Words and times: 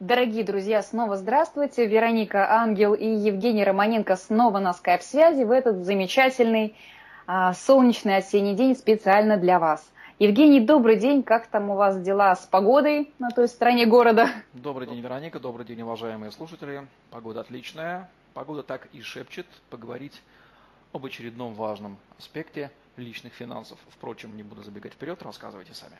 Дорогие 0.00 0.44
друзья, 0.44 0.80
снова 0.80 1.16
здравствуйте. 1.16 1.84
Вероника 1.84 2.52
Ангел 2.52 2.94
и 2.94 3.04
Евгений 3.04 3.64
Романенко 3.64 4.14
снова 4.14 4.60
на 4.60 4.72
скайп-связи 4.72 5.42
в 5.42 5.50
этот 5.50 5.84
замечательный 5.84 6.76
а, 7.26 7.52
солнечный 7.52 8.18
осенний 8.18 8.54
день 8.54 8.76
специально 8.76 9.36
для 9.36 9.58
вас. 9.58 9.90
Евгений, 10.20 10.60
добрый 10.60 11.00
день. 11.00 11.24
Как 11.24 11.48
там 11.48 11.70
у 11.70 11.74
вас 11.74 12.00
дела 12.00 12.36
с 12.36 12.46
погодой 12.46 13.12
на 13.18 13.30
той 13.30 13.48
стороне 13.48 13.86
города? 13.86 14.28
Добрый 14.52 14.86
день, 14.86 15.00
Вероника. 15.00 15.40
Добрый 15.40 15.66
день, 15.66 15.82
уважаемые 15.82 16.30
слушатели. 16.30 16.86
Погода 17.10 17.40
отличная. 17.40 18.08
Погода 18.34 18.62
так 18.62 18.86
и 18.92 19.02
шепчет 19.02 19.46
поговорить 19.68 20.22
об 20.92 21.04
очередном 21.06 21.54
важном 21.54 21.98
аспекте 22.16 22.70
личных 22.96 23.32
финансов. 23.32 23.80
Впрочем, 23.88 24.36
не 24.36 24.44
буду 24.44 24.62
забегать 24.62 24.92
вперед, 24.92 25.20
рассказывайте 25.22 25.74
сами. 25.74 25.96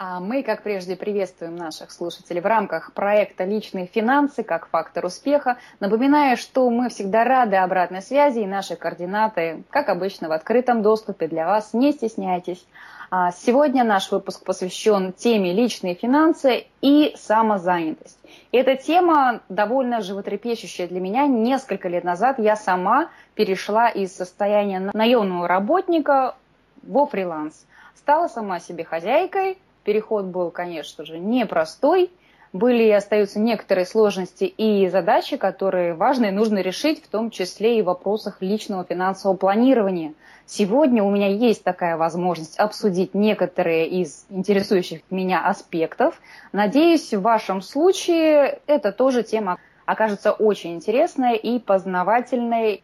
А 0.00 0.20
мы, 0.20 0.44
как 0.44 0.62
прежде, 0.62 0.94
приветствуем 0.94 1.56
наших 1.56 1.90
слушателей 1.90 2.40
в 2.40 2.46
рамках 2.46 2.92
проекта 2.92 3.42
«Личные 3.42 3.86
финансы 3.86 4.44
как 4.44 4.68
фактор 4.68 5.04
успеха». 5.04 5.58
Напоминаю, 5.80 6.36
что 6.36 6.70
мы 6.70 6.88
всегда 6.88 7.24
рады 7.24 7.56
обратной 7.56 8.00
связи 8.00 8.38
и 8.38 8.46
наши 8.46 8.76
координаты, 8.76 9.64
как 9.70 9.88
обычно, 9.88 10.28
в 10.28 10.32
открытом 10.32 10.82
доступе 10.82 11.26
для 11.26 11.46
вас. 11.46 11.74
Не 11.74 11.90
стесняйтесь. 11.90 12.64
А 13.10 13.32
сегодня 13.32 13.82
наш 13.82 14.12
выпуск 14.12 14.44
посвящен 14.44 15.12
теме 15.12 15.52
личные 15.52 15.96
финансы 15.96 16.66
и 16.80 17.12
самозанятость. 17.16 18.20
эта 18.52 18.76
тема 18.76 19.40
довольно 19.48 20.00
животрепещущая 20.00 20.86
для 20.86 21.00
меня. 21.00 21.26
Несколько 21.26 21.88
лет 21.88 22.04
назад 22.04 22.38
я 22.38 22.54
сама 22.54 23.10
перешла 23.34 23.88
из 23.88 24.14
состояния 24.14 24.92
наемного 24.94 25.48
работника 25.48 26.36
во 26.84 27.04
фриланс. 27.06 27.66
Стала 27.96 28.28
сама 28.28 28.60
себе 28.60 28.84
хозяйкой, 28.84 29.58
переход 29.88 30.26
был, 30.26 30.50
конечно 30.50 31.06
же, 31.06 31.18
непростой. 31.18 32.10
Были 32.52 32.82
и 32.82 32.90
остаются 32.90 33.40
некоторые 33.40 33.86
сложности 33.86 34.44
и 34.44 34.86
задачи, 34.88 35.38
которые 35.38 35.94
важно 35.94 36.26
и 36.26 36.30
нужно 36.30 36.58
решить, 36.58 37.02
в 37.02 37.08
том 37.08 37.30
числе 37.30 37.78
и 37.78 37.82
в 37.82 37.86
вопросах 37.86 38.42
личного 38.42 38.84
финансового 38.84 39.38
планирования. 39.38 40.12
Сегодня 40.44 41.02
у 41.02 41.10
меня 41.10 41.28
есть 41.28 41.64
такая 41.64 41.96
возможность 41.96 42.58
обсудить 42.58 43.14
некоторые 43.14 43.88
из 43.88 44.26
интересующих 44.28 45.00
меня 45.08 45.46
аспектов. 45.46 46.20
Надеюсь, 46.52 47.14
в 47.14 47.22
вашем 47.22 47.62
случае 47.62 48.60
это 48.66 48.92
тоже 48.92 49.22
тема 49.22 49.56
окажется 49.86 50.32
очень 50.32 50.74
интересная 50.74 51.32
и 51.32 51.58
познавательной. 51.58 52.82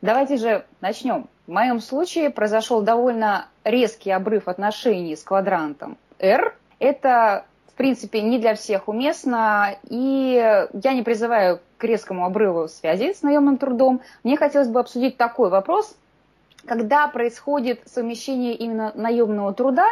Давайте 0.00 0.38
же 0.38 0.64
начнем. 0.80 1.28
В 1.46 1.50
моем 1.52 1.80
случае 1.80 2.30
произошел 2.30 2.80
довольно 2.80 3.48
резкий 3.64 4.12
обрыв 4.12 4.48
отношений 4.48 5.14
с 5.14 5.22
квадрантом. 5.22 5.98
R. 6.18 6.54
Это, 6.78 7.44
в 7.68 7.74
принципе, 7.74 8.20
не 8.22 8.38
для 8.38 8.54
всех 8.54 8.88
уместно, 8.88 9.76
и 9.88 10.34
я 10.72 10.94
не 10.94 11.02
призываю 11.02 11.60
к 11.78 11.84
резкому 11.84 12.24
обрыву 12.24 12.68
связи 12.68 13.12
с 13.12 13.22
наемным 13.22 13.56
трудом. 13.56 14.00
Мне 14.24 14.36
хотелось 14.36 14.68
бы 14.68 14.80
обсудить 14.80 15.16
такой 15.16 15.48
вопрос, 15.48 15.96
когда 16.66 17.08
происходит 17.08 17.82
совмещение 17.86 18.54
именно 18.54 18.92
наемного 18.94 19.54
труда 19.54 19.86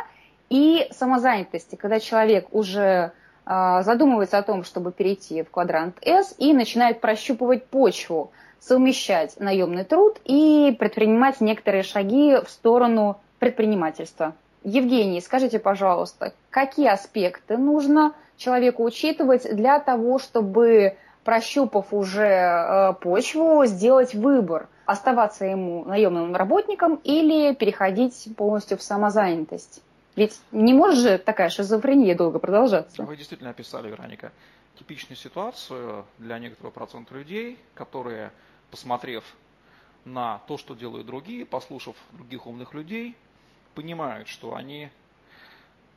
и 0.50 0.86
самозанятости, 0.90 1.76
когда 1.76 2.00
человек 2.00 2.48
уже 2.52 3.12
э, 3.46 3.82
задумывается 3.82 4.38
о 4.38 4.42
том, 4.42 4.64
чтобы 4.64 4.92
перейти 4.92 5.42
в 5.42 5.50
квадрант 5.50 5.96
S 6.02 6.34
и 6.38 6.52
начинает 6.52 7.00
прощупывать 7.00 7.66
почву, 7.66 8.30
совмещать 8.60 9.38
наемный 9.38 9.84
труд 9.84 10.20
и 10.24 10.76
предпринимать 10.78 11.40
некоторые 11.40 11.82
шаги 11.82 12.36
в 12.36 12.48
сторону 12.50 13.20
предпринимательства. 13.38 14.34
Евгений, 14.66 15.20
скажите, 15.20 15.60
пожалуйста, 15.60 16.34
какие 16.50 16.88
аспекты 16.88 17.56
нужно 17.56 18.16
человеку 18.36 18.82
учитывать 18.82 19.44
для 19.54 19.78
того, 19.78 20.18
чтобы, 20.18 20.96
прощупав 21.22 21.94
уже 21.94 22.26
э, 22.26 22.92
почву, 22.94 23.64
сделать 23.66 24.12
выбор, 24.14 24.66
оставаться 24.84 25.44
ему 25.44 25.84
наемным 25.84 26.34
работником 26.34 26.96
или 27.04 27.54
переходить 27.54 28.28
полностью 28.36 28.76
в 28.76 28.82
самозанятость? 28.82 29.82
Ведь 30.16 30.40
не 30.50 30.74
может 30.74 30.98
же 30.98 31.18
такая 31.18 31.48
шизофрения 31.48 32.16
долго 32.16 32.40
продолжаться. 32.40 33.04
Вы 33.04 33.16
действительно 33.16 33.50
описали, 33.50 33.88
Вероника, 33.88 34.32
типичную 34.80 35.16
ситуацию 35.16 36.04
для 36.18 36.40
некоторого 36.40 36.72
процента 36.72 37.14
людей, 37.14 37.56
которые, 37.74 38.32
посмотрев 38.72 39.22
на 40.04 40.40
то, 40.48 40.58
что 40.58 40.74
делают 40.74 41.06
другие, 41.06 41.46
послушав 41.46 41.94
других 42.10 42.48
умных 42.48 42.74
людей, 42.74 43.14
понимают, 43.76 44.26
что 44.26 44.56
они 44.56 44.88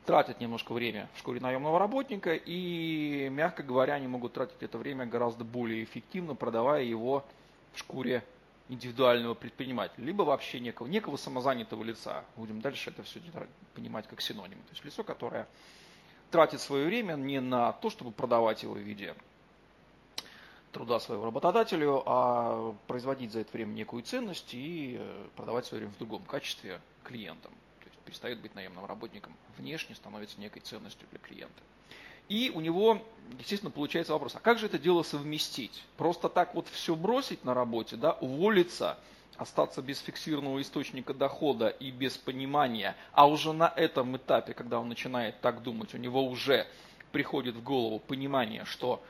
тратят 0.04 0.38
немножко 0.38 0.72
время 0.72 1.08
в 1.14 1.18
шкуре 1.18 1.40
наемного 1.40 1.78
работника 1.78 2.34
и, 2.34 3.28
мягко 3.30 3.62
говоря, 3.62 3.94
они 3.94 4.06
могут 4.06 4.34
тратить 4.34 4.62
это 4.62 4.76
время 4.78 5.06
гораздо 5.06 5.44
более 5.44 5.82
эффективно, 5.82 6.34
продавая 6.34 6.84
его 6.84 7.24
в 7.72 7.78
шкуре 7.78 8.22
индивидуального 8.68 9.34
предпринимателя, 9.34 10.04
либо 10.04 10.22
вообще 10.22 10.60
некого, 10.60 10.86
некого 10.86 11.16
самозанятого 11.16 11.82
лица. 11.82 12.24
Будем 12.36 12.60
дальше 12.60 12.90
это 12.90 13.02
все 13.02 13.18
понимать 13.74 14.06
как 14.06 14.20
синоним. 14.20 14.58
То 14.58 14.72
есть 14.72 14.84
лицо, 14.84 15.02
которое 15.02 15.48
тратит 16.30 16.60
свое 16.60 16.86
время 16.86 17.14
не 17.14 17.40
на 17.40 17.72
то, 17.72 17.88
чтобы 17.88 18.12
продавать 18.12 18.62
его 18.62 18.74
в 18.74 18.78
виде 18.78 19.14
труда 20.70 21.00
своего 21.00 21.24
работодателю, 21.24 22.02
а 22.06 22.74
производить 22.86 23.32
за 23.32 23.40
это 23.40 23.52
время 23.52 23.72
некую 23.72 24.02
ценность 24.02 24.54
и 24.54 24.98
э, 25.00 25.26
продавать 25.34 25.66
свое 25.66 25.80
время 25.80 25.94
в 25.94 25.98
другом 25.98 26.22
качестве 26.24 26.80
клиентам 27.02 27.50
перестает 28.10 28.40
быть 28.40 28.56
наемным 28.56 28.84
работником, 28.84 29.32
внешне 29.56 29.94
становится 29.94 30.40
некой 30.40 30.62
ценностью 30.62 31.06
для 31.10 31.20
клиента. 31.20 31.62
И 32.28 32.50
у 32.52 32.60
него, 32.60 33.00
естественно, 33.38 33.70
получается 33.70 34.12
вопрос, 34.12 34.34
а 34.34 34.40
как 34.40 34.58
же 34.58 34.66
это 34.66 34.80
дело 34.80 35.04
совместить? 35.04 35.84
Просто 35.96 36.28
так 36.28 36.54
вот 36.54 36.66
все 36.68 36.96
бросить 36.96 37.44
на 37.44 37.54
работе, 37.54 37.94
да, 37.96 38.12
уволиться, 38.20 38.98
остаться 39.36 39.80
без 39.80 40.00
фиксированного 40.00 40.60
источника 40.60 41.14
дохода 41.14 41.68
и 41.68 41.92
без 41.92 42.16
понимания, 42.16 42.96
а 43.12 43.28
уже 43.28 43.52
на 43.52 43.72
этом 43.76 44.16
этапе, 44.16 44.54
когда 44.54 44.80
он 44.80 44.88
начинает 44.88 45.40
так 45.40 45.62
думать, 45.62 45.94
у 45.94 45.98
него 45.98 46.24
уже 46.24 46.66
приходит 47.12 47.54
в 47.54 47.62
голову 47.62 48.00
понимание, 48.00 48.64
что 48.64 49.00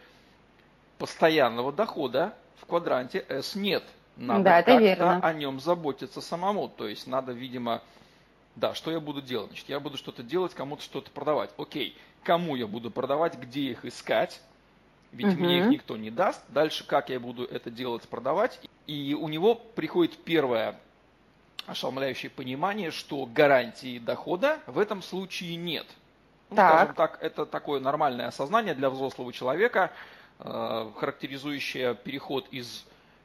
постоянного 0.98 1.72
дохода 1.72 2.34
в 2.56 2.66
квадранте 2.66 3.24
S 3.28 3.54
нет. 3.54 3.82
Надо 4.16 4.44
да, 4.44 4.62
как-то 4.62 5.20
о 5.22 5.32
нем 5.32 5.58
заботиться 5.58 6.20
самому. 6.20 6.68
То 6.68 6.86
есть 6.86 7.06
надо, 7.06 7.32
видимо, 7.32 7.82
да, 8.56 8.74
что 8.74 8.90
я 8.90 9.00
буду 9.00 9.22
делать? 9.22 9.48
Значит, 9.48 9.68
я 9.68 9.80
буду 9.80 9.96
что-то 9.96 10.22
делать, 10.22 10.54
кому-то 10.54 10.82
что-то 10.82 11.10
продавать. 11.10 11.50
Окей, 11.56 11.96
кому 12.24 12.56
я 12.56 12.66
буду 12.66 12.90
продавать, 12.90 13.38
где 13.38 13.62
их 13.70 13.84
искать? 13.84 14.40
Ведь 15.12 15.34
угу. 15.34 15.42
мне 15.42 15.58
их 15.58 15.66
никто 15.66 15.96
не 15.96 16.10
даст. 16.10 16.42
Дальше, 16.48 16.86
как 16.86 17.10
я 17.10 17.18
буду 17.18 17.44
это 17.44 17.70
делать, 17.70 18.08
продавать? 18.08 18.60
И 18.86 19.14
у 19.14 19.28
него 19.28 19.54
приходит 19.54 20.16
первое 20.18 20.78
ошеломляющее 21.66 22.30
понимание, 22.30 22.90
что 22.90 23.26
гарантии 23.26 23.98
дохода 23.98 24.58
в 24.66 24.78
этом 24.78 25.02
случае 25.02 25.56
нет. 25.56 25.86
Ну, 26.50 26.56
так. 26.56 26.74
Скажем 26.74 26.94
так, 26.94 27.18
это 27.22 27.46
такое 27.46 27.80
нормальное 27.80 28.26
осознание 28.26 28.74
для 28.74 28.90
взрослого 28.90 29.32
человека, 29.32 29.92
э, 30.38 30.90
характеризующее 30.96 31.94
переход 31.94 32.48
из 32.50 32.84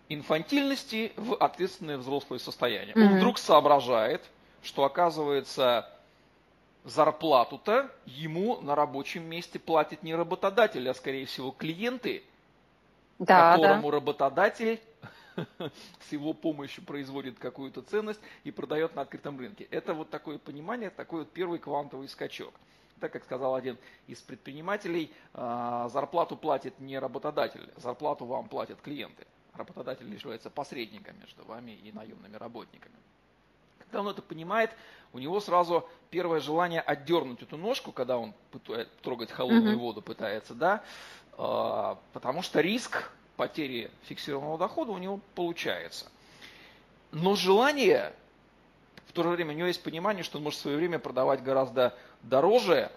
инфантильности 0.10 1.12
в 1.16 1.36
ответственное 1.36 1.98
взрослое 1.98 2.40
состояние. 2.40 2.94
mm 2.96 3.04
Он 3.04 3.18
вдруг 3.18 3.40
соображает, 3.40 4.22
что 4.66 4.84
оказывается 4.84 5.90
зарплату-то 6.84 7.90
ему 8.06 8.62
на 8.62 8.76
рабочем 8.76 9.24
месте 9.24 9.60
платит 9.60 10.04
не 10.04 10.14
работодатель, 10.14 10.88
а 10.90 10.94
скорее 10.94 11.26
всего 11.26 11.52
клиенты, 11.52 12.24
да, 13.20 13.56
которому 13.56 13.90
да. 13.90 13.96
работодатель 13.98 14.80
с 15.58 16.12
его 16.12 16.34
помощью 16.34 16.84
производит 16.84 17.40
какую-то 17.40 17.82
ценность 17.82 18.20
и 18.44 18.52
продает 18.52 18.96
на 18.96 19.02
открытом 19.02 19.40
рынке. 19.40 19.68
Это 19.72 19.94
вот 19.94 20.10
такое 20.10 20.38
понимание, 20.38 20.90
такой 20.90 21.20
вот 21.20 21.32
первый 21.32 21.60
квантовый 21.60 22.08
скачок. 22.08 22.54
Так 23.00 23.12
как 23.12 23.24
сказал 23.24 23.56
один 23.56 23.78
из 24.08 24.22
предпринимателей, 24.22 25.12
а, 25.34 25.90
зарплату 25.90 26.38
платит 26.38 26.80
не 26.80 26.98
работодатель, 26.98 27.70
зарплату 27.78 28.26
вам 28.26 28.48
платят 28.48 28.80
клиенты. 28.82 29.26
Работодатель 29.54 30.12
является 30.12 30.50
посредником 30.50 31.20
между 31.20 31.44
вами 31.46 31.72
и 31.72 31.92
наемными 31.92 32.36
работниками. 32.36 32.96
Когда 33.92 34.02
он 34.02 34.08
это 34.10 34.22
понимает, 34.22 34.72
у 35.14 35.20
него 35.20 35.40
сразу 35.40 35.88
первое 36.10 36.40
желание 36.40 36.82
отдернуть 36.82 37.42
эту 37.42 37.58
ножку, 37.58 37.92
когда 37.92 38.18
он 38.18 38.34
пытает, 38.52 38.92
трогать 39.02 39.32
холодную 39.32 39.76
mm-hmm. 39.76 39.80
воду 39.80 40.02
пытается, 40.02 40.54
да, 40.54 40.84
э, 41.38 41.96
потому 42.14 42.42
что 42.42 42.62
риск 42.62 43.12
потери 43.38 43.92
фиксированного 44.04 44.58
дохода 44.58 44.92
у 44.92 44.98
него 44.98 45.20
получается. 45.36 46.08
Но 47.12 47.36
желание, 47.36 48.14
в 49.08 49.14
то 49.14 49.24
же 49.24 49.30
время 49.30 49.54
у 49.54 49.58
него 49.58 49.68
есть 49.68 49.84
понимание, 49.84 50.24
что 50.24 50.38
он 50.38 50.44
может 50.44 50.60
в 50.60 50.64
свое 50.64 50.78
время 50.78 51.00
продавать 51.00 51.44
гораздо 51.44 51.96
дороже, 52.24 52.92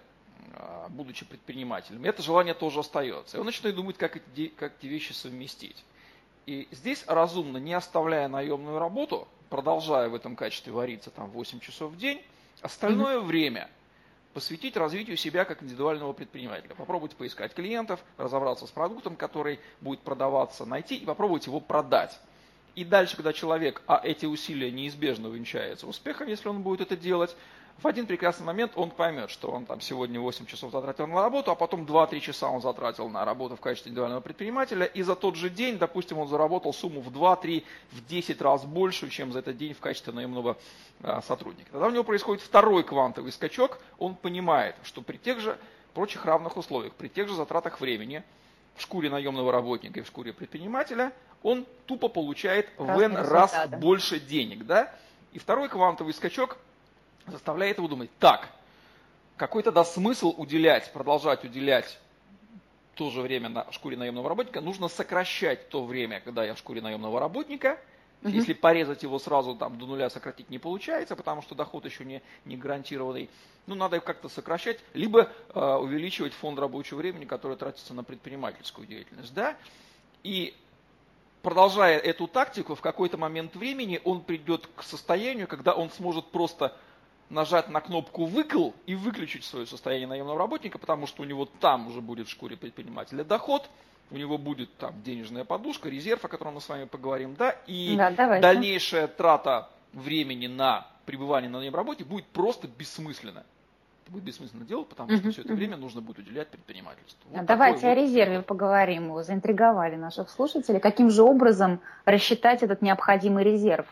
э, 0.55 0.87
будучи 0.89 1.25
предпринимателем. 1.25 2.05
И 2.05 2.09
это 2.09 2.23
желание 2.23 2.55
тоже 2.55 2.81
остается. 2.81 3.37
И 3.37 3.41
он 3.41 3.47
начинает 3.47 3.77
думать, 3.77 3.97
как 3.97 4.17
эти, 4.17 4.49
как 4.49 4.73
эти 4.79 4.87
вещи 4.87 5.13
совместить. 5.13 5.85
И 6.47 6.67
здесь 6.73 7.05
разумно, 7.07 7.59
не 7.59 7.75
оставляя 7.75 8.27
наемную 8.27 8.79
работу, 8.79 9.29
продолжая 9.51 10.09
в 10.09 10.15
этом 10.15 10.37
качестве 10.37 10.73
вариться 10.73 11.11
там 11.11 11.31
8 11.31 11.61
часов 11.61 11.93
в 11.93 11.99
день, 11.99 12.23
остальное 12.61 13.19
mm-hmm. 13.19 13.25
время 13.25 13.71
посвятить 14.35 14.77
развитию 14.77 15.17
себя 15.17 15.45
как 15.45 15.63
индивидуального 15.63 16.13
предпринимателя. 16.13 16.75
Попробуйте 16.75 17.17
поискать 17.17 17.55
клиентов, 17.55 18.01
разобраться 18.17 18.67
с 18.67 18.71
продуктом, 18.71 19.17
который 19.17 19.59
будет 19.81 20.01
продаваться, 20.01 20.65
найти 20.65 20.97
и 20.97 21.05
попробовать 21.05 21.47
его 21.47 21.61
продать. 21.61 22.19
И 22.75 22.85
дальше, 22.85 23.17
когда 23.17 23.33
человек, 23.33 23.83
а 23.89 24.01
эти 24.03 24.27
усилия 24.27 24.71
неизбежно 24.71 25.29
увенчаются 25.29 25.89
успехом, 25.89 26.29
если 26.29 26.49
он 26.49 26.63
будет 26.63 26.81
это 26.81 26.97
делать, 26.97 27.35
в 27.83 27.87
один 27.87 28.07
прекрасный 28.07 28.45
момент 28.45 28.73
он 28.75 28.91
поймет, 28.91 29.31
что 29.31 29.51
он 29.51 29.65
там 29.65 29.81
сегодня 29.81 30.21
8 30.21 30.47
часов 30.47 30.73
затратил 30.73 31.07
на 31.07 31.23
работу, 31.23 31.53
а 31.53 31.55
потом 31.55 31.85
2-3 31.85 32.19
часа 32.21 32.49
он 32.49 32.61
затратил 32.61 33.09
на 33.09 33.25
работу 33.25 33.55
в 33.55 33.61
качестве 33.61 33.91
индивидуального 33.91 34.21
предпринимателя, 34.21 34.85
и 34.85 35.03
за 35.03 35.15
тот 35.15 35.37
же 35.37 35.49
день, 35.49 35.79
допустим, 35.79 36.19
он 36.19 36.27
заработал 36.27 36.75
сумму 36.75 37.01
в 37.01 37.09
2-3, 37.09 37.65
в 37.93 38.07
10 38.07 38.43
раз 38.43 38.65
больше, 38.65 39.09
чем 39.11 39.33
за 39.33 39.39
этот 39.39 39.57
день 39.57 39.75
в 39.75 39.79
качестве 39.79 40.13
наемного 40.13 40.57
а, 41.03 41.23
сотрудника. 41.23 41.71
Тогда 41.71 41.87
у 41.87 41.91
него 41.91 42.03
происходит 42.03 42.43
второй 42.43 42.83
квантовый 42.83 43.31
скачок, 43.31 43.79
он 43.99 44.17
понимает, 44.17 44.75
что 44.83 45.01
при 45.01 45.17
тех 45.17 45.39
же 45.39 45.57
прочих 45.95 46.25
равных 46.25 46.57
условиях, 46.57 46.95
при 46.95 47.09
тех 47.09 47.29
же 47.29 47.35
затратах 47.35 47.81
времени, 47.81 48.25
в 48.75 48.83
шкуре 48.83 49.09
наемного 49.09 49.53
работника 49.53 50.01
и 50.01 50.03
в 50.03 50.07
шкуре 50.07 50.33
предпринимателя, 50.33 51.13
он 51.45 51.65
тупо 51.87 52.09
получает 52.09 52.69
в 52.77 52.99
N 52.99 53.17
раз 53.17 53.55
больше 53.79 54.19
денег. 54.19 54.67
Да? 54.67 54.93
И 55.33 55.39
второй 55.39 55.69
квантовый 55.69 56.15
скачок 56.15 56.59
заставляет 57.31 57.79
его 57.79 57.89
думать, 57.89 58.11
так, 58.19 58.49
какой 59.37 59.63
тогда 59.63 59.85
смысл 59.85 60.35
уделять, 60.37 60.93
продолжать 60.93 61.45
уделять 61.45 61.99
то 62.95 63.11
же 63.11 63.23
время 63.23 63.49
на 63.49 63.71
шкуре 63.71 63.97
наемного 63.97 64.29
работника, 64.29 64.61
нужно 64.61 64.89
сокращать 64.89 65.69
то 65.69 65.85
время, 65.85 66.21
когда 66.21 66.45
я 66.45 66.55
в 66.55 66.59
шкуре 66.59 66.83
наемного 66.83 67.21
работника. 67.21 67.79
Угу. 68.23 68.31
Если 68.31 68.53
порезать 68.53 69.05
его 69.05 69.21
сразу 69.21 69.55
там, 69.55 69.79
до 69.79 69.87
нуля 69.87 70.11
сократить 70.11 70.51
не 70.51 70.59
получается, 70.59 71.15
потому 71.15 71.41
что 71.41 71.55
доход 71.55 71.85
еще 71.85 72.05
не, 72.05 72.21
не 72.45 72.57
гарантированный, 72.57 73.31
ну, 73.67 73.77
надо 73.77 73.97
его 73.97 74.05
как-то 74.05 74.29
сокращать, 74.29 74.81
либо 74.95 75.31
э, 75.55 75.75
увеличивать 75.77 76.33
фонд 76.33 76.59
рабочего 76.59 76.99
времени, 76.99 77.25
который 77.25 77.57
тратится 77.57 77.95
на 77.95 78.03
предпринимательскую 78.03 78.89
деятельность. 78.89 79.33
Да? 79.33 79.57
И 80.25 80.57
продолжая 81.43 81.99
эту 81.99 82.27
тактику, 82.27 82.75
в 82.75 82.81
какой-то 82.81 83.17
момент 83.17 83.55
времени 83.55 84.01
он 84.03 84.23
придет 84.23 84.69
к 84.75 84.83
состоянию, 84.83 85.47
когда 85.47 85.73
он 85.75 85.91
сможет 85.91 86.27
просто 86.27 86.77
нажать 87.31 87.69
на 87.69 87.81
кнопку 87.81 88.25
«выкл» 88.25 88.71
и 88.87 88.95
выключить 88.95 89.45
свое 89.45 89.67
состояние 89.67 90.09
наемного 90.09 90.39
работника, 90.39 90.79
потому 90.79 91.07
что 91.07 91.23
у 91.23 91.25
него 91.27 91.47
там 91.61 91.89
уже 91.89 92.01
будет 92.01 92.29
в 92.29 92.31
шкуре 92.31 92.57
предпринимателя 92.57 93.25
доход, 93.25 93.69
у 94.11 94.17
него 94.17 94.39
будет 94.39 94.75
там 94.77 95.03
денежная 95.03 95.45
подушка, 95.45 95.89
резерв, 95.89 96.25
о 96.25 96.29
котором 96.29 96.55
мы 96.55 96.61
с 96.61 96.69
вами 96.69 96.85
поговорим, 96.85 97.35
да, 97.35 97.51
и 97.67 97.95
да, 97.97 98.41
дальнейшая 98.41 99.07
трата 99.07 99.69
времени 99.93 100.47
на 100.47 100.87
пребывание 101.05 101.51
на 101.51 101.59
наемной 101.59 101.77
работе 101.77 102.05
будет 102.05 102.27
просто 102.27 102.69
бессмысленна. 102.69 103.45
Это 104.05 104.13
будет 104.13 104.25
бессмысленно 104.25 104.65
делать, 104.65 104.89
потому 104.89 105.11
что 105.17 105.31
все 105.31 105.43
это 105.43 105.53
время 105.53 105.77
нужно 105.77 106.01
будет 106.01 106.19
уделять 106.19 106.49
предпринимательству. 106.49 107.29
Вот 107.31 107.45
Давайте 107.45 107.87
о 107.89 107.95
резерве 107.95 108.39
вот... 108.39 108.47
поговорим. 108.47 109.13
Вы 109.13 109.23
заинтриговали 109.23 109.97
наших 109.97 110.31
слушателей. 110.31 110.81
Каким 110.81 111.11
же 111.11 111.23
образом 111.23 111.81
рассчитать 112.07 112.63
этот 112.63 112.81
необходимый 112.81 113.45
резерв? 113.45 113.87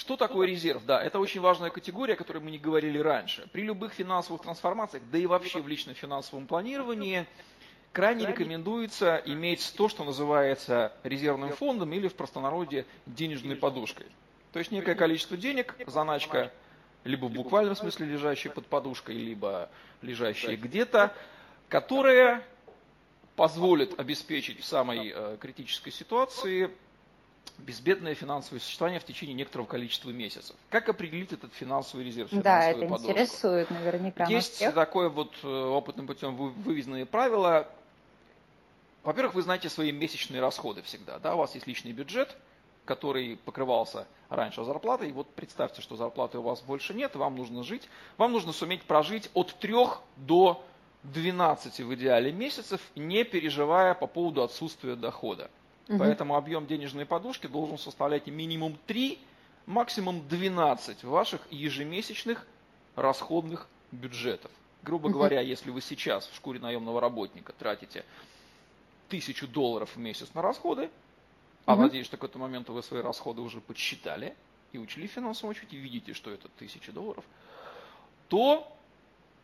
Что 0.00 0.16
такое 0.16 0.46
резерв? 0.46 0.82
Да, 0.86 1.02
это 1.02 1.18
очень 1.18 1.42
важная 1.42 1.68
категория, 1.68 2.14
о 2.14 2.16
которой 2.16 2.38
мы 2.38 2.50
не 2.50 2.56
говорили 2.56 2.96
раньше. 2.96 3.46
При 3.52 3.60
любых 3.60 3.92
финансовых 3.92 4.40
трансформациях, 4.40 5.02
да 5.12 5.18
и 5.18 5.26
вообще 5.26 5.60
в 5.60 5.68
личном 5.68 5.94
финансовом 5.94 6.46
планировании, 6.46 7.26
крайне 7.92 8.24
рекомендуется 8.24 9.20
иметь 9.26 9.74
то, 9.76 9.90
что 9.90 10.02
называется 10.04 10.94
резервным 11.02 11.50
фондом 11.50 11.92
или 11.92 12.08
в 12.08 12.14
простонародье 12.14 12.86
денежной 13.04 13.56
подушкой. 13.56 14.06
То 14.54 14.58
есть 14.58 14.70
некое 14.70 14.94
количество 14.94 15.36
денег, 15.36 15.76
заначка, 15.86 16.50
либо 17.04 17.26
в 17.26 17.32
буквальном 17.32 17.76
смысле 17.76 18.06
лежащая 18.06 18.52
под 18.52 18.68
подушкой, 18.68 19.16
либо 19.16 19.68
лежащая 20.00 20.56
где-то, 20.56 21.12
которая 21.68 22.42
позволит 23.36 24.00
обеспечить 24.00 24.60
в 24.60 24.64
самой 24.64 25.12
э, 25.14 25.36
критической 25.38 25.92
ситуации 25.92 26.70
безбедное 27.58 28.14
финансовое 28.14 28.60
существование 28.60 29.00
в 29.00 29.04
течение 29.04 29.34
некоторого 29.34 29.66
количества 29.66 30.10
месяцев. 30.10 30.56
Как 30.68 30.88
определить 30.88 31.32
этот 31.32 31.52
финансовый 31.54 32.04
резерв? 32.04 32.30
Да, 32.32 32.64
это 32.64 32.86
подушку? 32.86 33.10
интересует 33.10 33.70
наверняка. 33.70 34.24
Есть 34.26 34.54
всех. 34.54 34.74
такое 34.74 35.08
вот 35.08 35.32
э, 35.42 35.48
опытным 35.48 36.06
путем 36.06 36.36
выведенные 36.36 37.06
правила. 37.06 37.68
Во-первых, 39.02 39.34
вы 39.34 39.42
знаете 39.42 39.68
свои 39.68 39.92
месячные 39.92 40.40
расходы 40.40 40.82
всегда. 40.82 41.18
Да? 41.18 41.34
У 41.34 41.38
вас 41.38 41.54
есть 41.54 41.66
личный 41.66 41.92
бюджет, 41.92 42.36
который 42.84 43.36
покрывался 43.36 44.06
раньше 44.28 44.64
зарплатой. 44.64 45.08
И 45.08 45.12
вот 45.12 45.28
представьте, 45.34 45.80
что 45.82 45.96
зарплаты 45.96 46.38
у 46.38 46.42
вас 46.42 46.60
больше 46.60 46.94
нет, 46.94 47.16
вам 47.16 47.36
нужно 47.36 47.62
жить. 47.62 47.88
Вам 48.16 48.32
нужно 48.32 48.52
суметь 48.52 48.82
прожить 48.82 49.30
от 49.34 49.54
3 49.58 49.74
до 50.16 50.62
12 51.04 51.80
в 51.80 51.94
идеале 51.94 52.32
месяцев, 52.32 52.80
не 52.94 53.24
переживая 53.24 53.94
по 53.94 54.06
поводу 54.06 54.42
отсутствия 54.42 54.96
дохода. 54.96 55.50
Угу. 55.90 55.98
Поэтому 55.98 56.36
объем 56.36 56.66
денежной 56.66 57.04
подушки 57.04 57.48
должен 57.48 57.76
составлять 57.76 58.28
минимум 58.28 58.78
3, 58.86 59.18
максимум 59.66 60.26
12 60.28 61.02
ваших 61.02 61.40
ежемесячных 61.50 62.46
расходных 62.94 63.66
бюджетов. 63.90 64.52
Грубо 64.84 65.06
угу. 65.06 65.14
говоря, 65.14 65.40
если 65.40 65.70
вы 65.70 65.80
сейчас 65.80 66.28
в 66.28 66.36
шкуре 66.36 66.60
наемного 66.60 67.00
работника 67.00 67.52
тратите 67.52 68.04
тысячу 69.08 69.48
долларов 69.48 69.96
в 69.96 69.98
месяц 69.98 70.32
на 70.32 70.42
расходы, 70.42 70.90
а 71.66 71.74
угу. 71.74 71.82
надеюсь, 71.82 72.06
что 72.06 72.16
к 72.16 72.22
этому 72.22 72.44
моменту 72.44 72.72
вы 72.72 72.84
свои 72.84 73.02
расходы 73.02 73.40
уже 73.40 73.60
подсчитали 73.60 74.36
и 74.70 74.78
учли 74.78 75.08
в 75.08 75.10
финансовом 75.10 75.50
учете, 75.50 75.76
видите, 75.76 76.14
что 76.14 76.30
это 76.30 76.48
тысяча 76.50 76.92
долларов, 76.92 77.24
то 78.28 78.72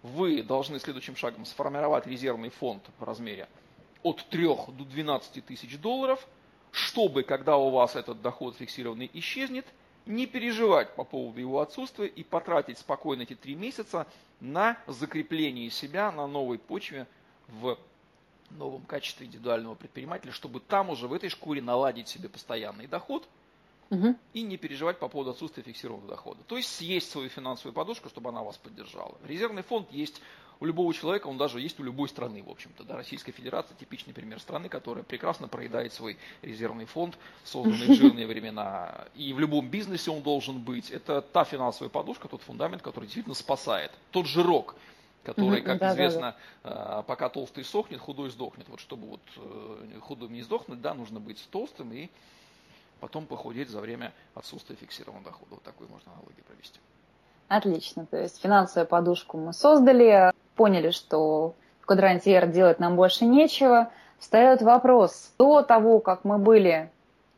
вы 0.04 0.44
должны 0.44 0.78
следующим 0.78 1.16
шагом 1.16 1.44
сформировать 1.44 2.06
резервный 2.06 2.50
фонд 2.50 2.84
в 3.00 3.02
размере 3.02 3.48
от 4.06 4.24
3 4.28 4.46
до 4.46 4.84
12 4.84 5.44
тысяч 5.44 5.78
долларов, 5.78 6.26
чтобы, 6.70 7.22
когда 7.22 7.56
у 7.56 7.70
вас 7.70 7.96
этот 7.96 8.22
доход 8.22 8.56
фиксированный 8.56 9.10
исчезнет, 9.14 9.66
не 10.06 10.26
переживать 10.26 10.94
по 10.94 11.02
поводу 11.02 11.40
его 11.40 11.60
отсутствия 11.60 12.06
и 12.06 12.22
потратить 12.22 12.78
спокойно 12.78 13.22
эти 13.22 13.34
три 13.34 13.56
месяца 13.56 14.06
на 14.40 14.78
закрепление 14.86 15.70
себя 15.70 16.12
на 16.12 16.28
новой 16.28 16.58
почве 16.58 17.08
в 17.48 17.76
новом 18.50 18.82
качестве 18.82 19.26
индивидуального 19.26 19.74
предпринимателя, 19.74 20.30
чтобы 20.30 20.60
там 20.60 20.90
уже 20.90 21.08
в 21.08 21.12
этой 21.12 21.28
шкуре 21.28 21.60
наладить 21.60 22.06
себе 22.06 22.28
постоянный 22.28 22.86
доход 22.86 23.28
угу. 23.90 24.14
и 24.32 24.42
не 24.42 24.56
переживать 24.56 25.00
по 25.00 25.08
поводу 25.08 25.30
отсутствия 25.30 25.64
фиксированного 25.64 26.10
дохода. 26.10 26.40
То 26.46 26.56
есть 26.56 26.72
съесть 26.72 27.10
свою 27.10 27.28
финансовую 27.28 27.72
подушку, 27.72 28.08
чтобы 28.08 28.30
она 28.30 28.44
вас 28.44 28.56
поддержала. 28.56 29.16
Резервный 29.24 29.62
фонд 29.62 29.90
есть 29.90 30.22
у 30.60 30.64
любого 30.64 30.92
человека, 30.94 31.26
он 31.26 31.36
даже 31.36 31.60
есть 31.60 31.78
у 31.80 31.82
любой 31.82 32.08
страны, 32.08 32.42
в 32.42 32.50
общем-то. 32.50 32.84
Да, 32.84 32.96
Российская 32.96 33.32
Федерация 33.32 33.76
типичный 33.76 34.14
пример 34.14 34.40
страны, 34.40 34.68
которая 34.68 35.04
прекрасно 35.04 35.48
проедает 35.48 35.92
свой 35.92 36.16
резервный 36.42 36.86
фонд, 36.86 37.18
созданный 37.44 37.94
в 37.94 37.94
жирные 37.94 38.26
времена. 38.26 39.06
И 39.14 39.32
в 39.32 39.40
любом 39.40 39.68
бизнесе 39.68 40.10
он 40.10 40.22
должен 40.22 40.60
быть. 40.60 40.90
Это 40.90 41.20
та 41.20 41.44
финансовая 41.44 41.90
подушка, 41.90 42.28
тот 42.28 42.42
фундамент, 42.42 42.82
который 42.82 43.04
действительно 43.04 43.34
спасает. 43.34 43.92
Тот 44.12 44.26
жирок, 44.26 44.76
который, 45.24 45.60
как 45.60 45.78
да, 45.78 45.92
известно, 45.92 46.36
да, 46.62 46.74
да. 46.74 47.02
пока 47.02 47.28
толстый 47.28 47.64
сохнет, 47.64 48.00
худой 48.00 48.30
сдохнет. 48.30 48.68
Вот 48.68 48.80
чтобы 48.80 49.08
вот 49.08 49.20
э, 49.36 49.98
худым 50.00 50.32
не 50.32 50.42
сдохнуть, 50.42 50.80
да, 50.80 50.94
нужно 50.94 51.20
быть 51.20 51.46
толстым 51.50 51.92
и 51.92 52.08
потом 53.00 53.26
похудеть 53.26 53.68
за 53.68 53.80
время 53.80 54.14
отсутствия 54.34 54.76
фиксированного 54.76 55.32
дохода. 55.32 55.54
Вот 55.56 55.62
такую 55.62 55.90
можно 55.90 56.12
аналогию 56.12 56.44
провести. 56.44 56.78
Отлично. 57.48 58.06
То 58.06 58.16
есть 58.16 58.40
финансовую 58.42 58.88
подушку 58.88 59.38
мы 59.38 59.52
создали, 59.52 60.32
поняли, 60.56 60.90
что 60.90 61.54
в 61.80 61.86
квадранте 61.86 62.32
R 62.32 62.48
делать 62.48 62.80
нам 62.80 62.96
больше 62.96 63.24
нечего. 63.24 63.90
Встает 64.18 64.62
вопрос. 64.62 65.32
До 65.38 65.62
того, 65.62 66.00
как 66.00 66.24
мы 66.24 66.38
были 66.38 66.90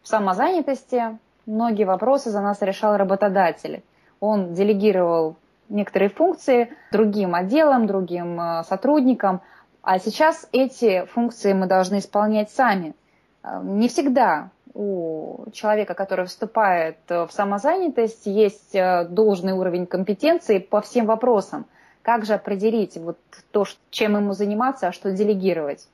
в 0.03 0.09
самозанятости, 0.09 1.19
многие 1.45 1.85
вопросы 1.85 2.31
за 2.31 2.41
нас 2.41 2.63
решал 2.63 2.97
работодатель. 2.97 3.83
Он 4.21 4.55
делегировал 4.55 5.37
некоторые 5.69 6.09
функции 6.09 6.73
другим 6.93 7.35
отделам, 7.35 7.87
другим 7.87 8.41
э, 8.41 8.65
сотрудникам, 8.65 9.43
а 9.83 9.99
сейчас 9.99 10.49
эти 10.53 11.05
функции 11.07 11.53
мы 11.53 11.67
должны 11.67 11.99
исполнять 11.99 12.51
сами. 12.51 12.95
Э, 13.43 13.61
не 13.63 13.89
всегда 13.89 14.51
у 14.75 15.51
человека, 15.53 15.95
который 15.95 16.27
вступает 16.27 16.99
э, 17.09 17.27
в 17.27 17.33
самозанятость, 17.33 18.27
есть 18.27 18.75
э, 18.75 19.07
должный 19.09 19.53
уровень 19.53 19.87
компетенции 19.87 20.59
по 20.59 20.81
всем 20.81 21.07
вопросам. 21.07 21.67
Как 22.03 22.25
же 22.25 22.35
определить 22.35 22.97
вот 22.97 23.19
то, 23.51 23.65
чем 23.91 24.17
ему 24.17 24.33
заниматься, 24.33 24.89
а 24.89 24.93
что 24.93 25.11
делегировать? 25.13 25.87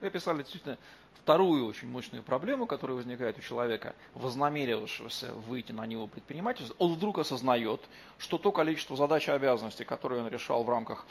Вы 0.00 0.06
описали 0.06 0.38
действительно 0.38 0.78
вторую 1.28 1.66
очень 1.66 1.88
мощную 1.88 2.22
проблему, 2.22 2.66
которая 2.66 2.96
возникает 2.96 3.36
у 3.36 3.42
человека, 3.42 3.94
вознамерившегося 4.14 5.32
выйти 5.46 5.72
на 5.72 5.86
него 5.86 6.06
предпринимательство. 6.06 6.74
Он 6.78 6.94
вдруг 6.94 7.18
осознает, 7.18 7.80
что 8.16 8.38
то 8.38 8.50
количество 8.50 8.96
задач 8.96 9.28
и 9.28 9.32
обязанностей, 9.32 9.84
которые 9.84 10.22
он 10.22 10.28
решал 10.28 10.64
в 10.64 10.70
рамках 10.70 11.04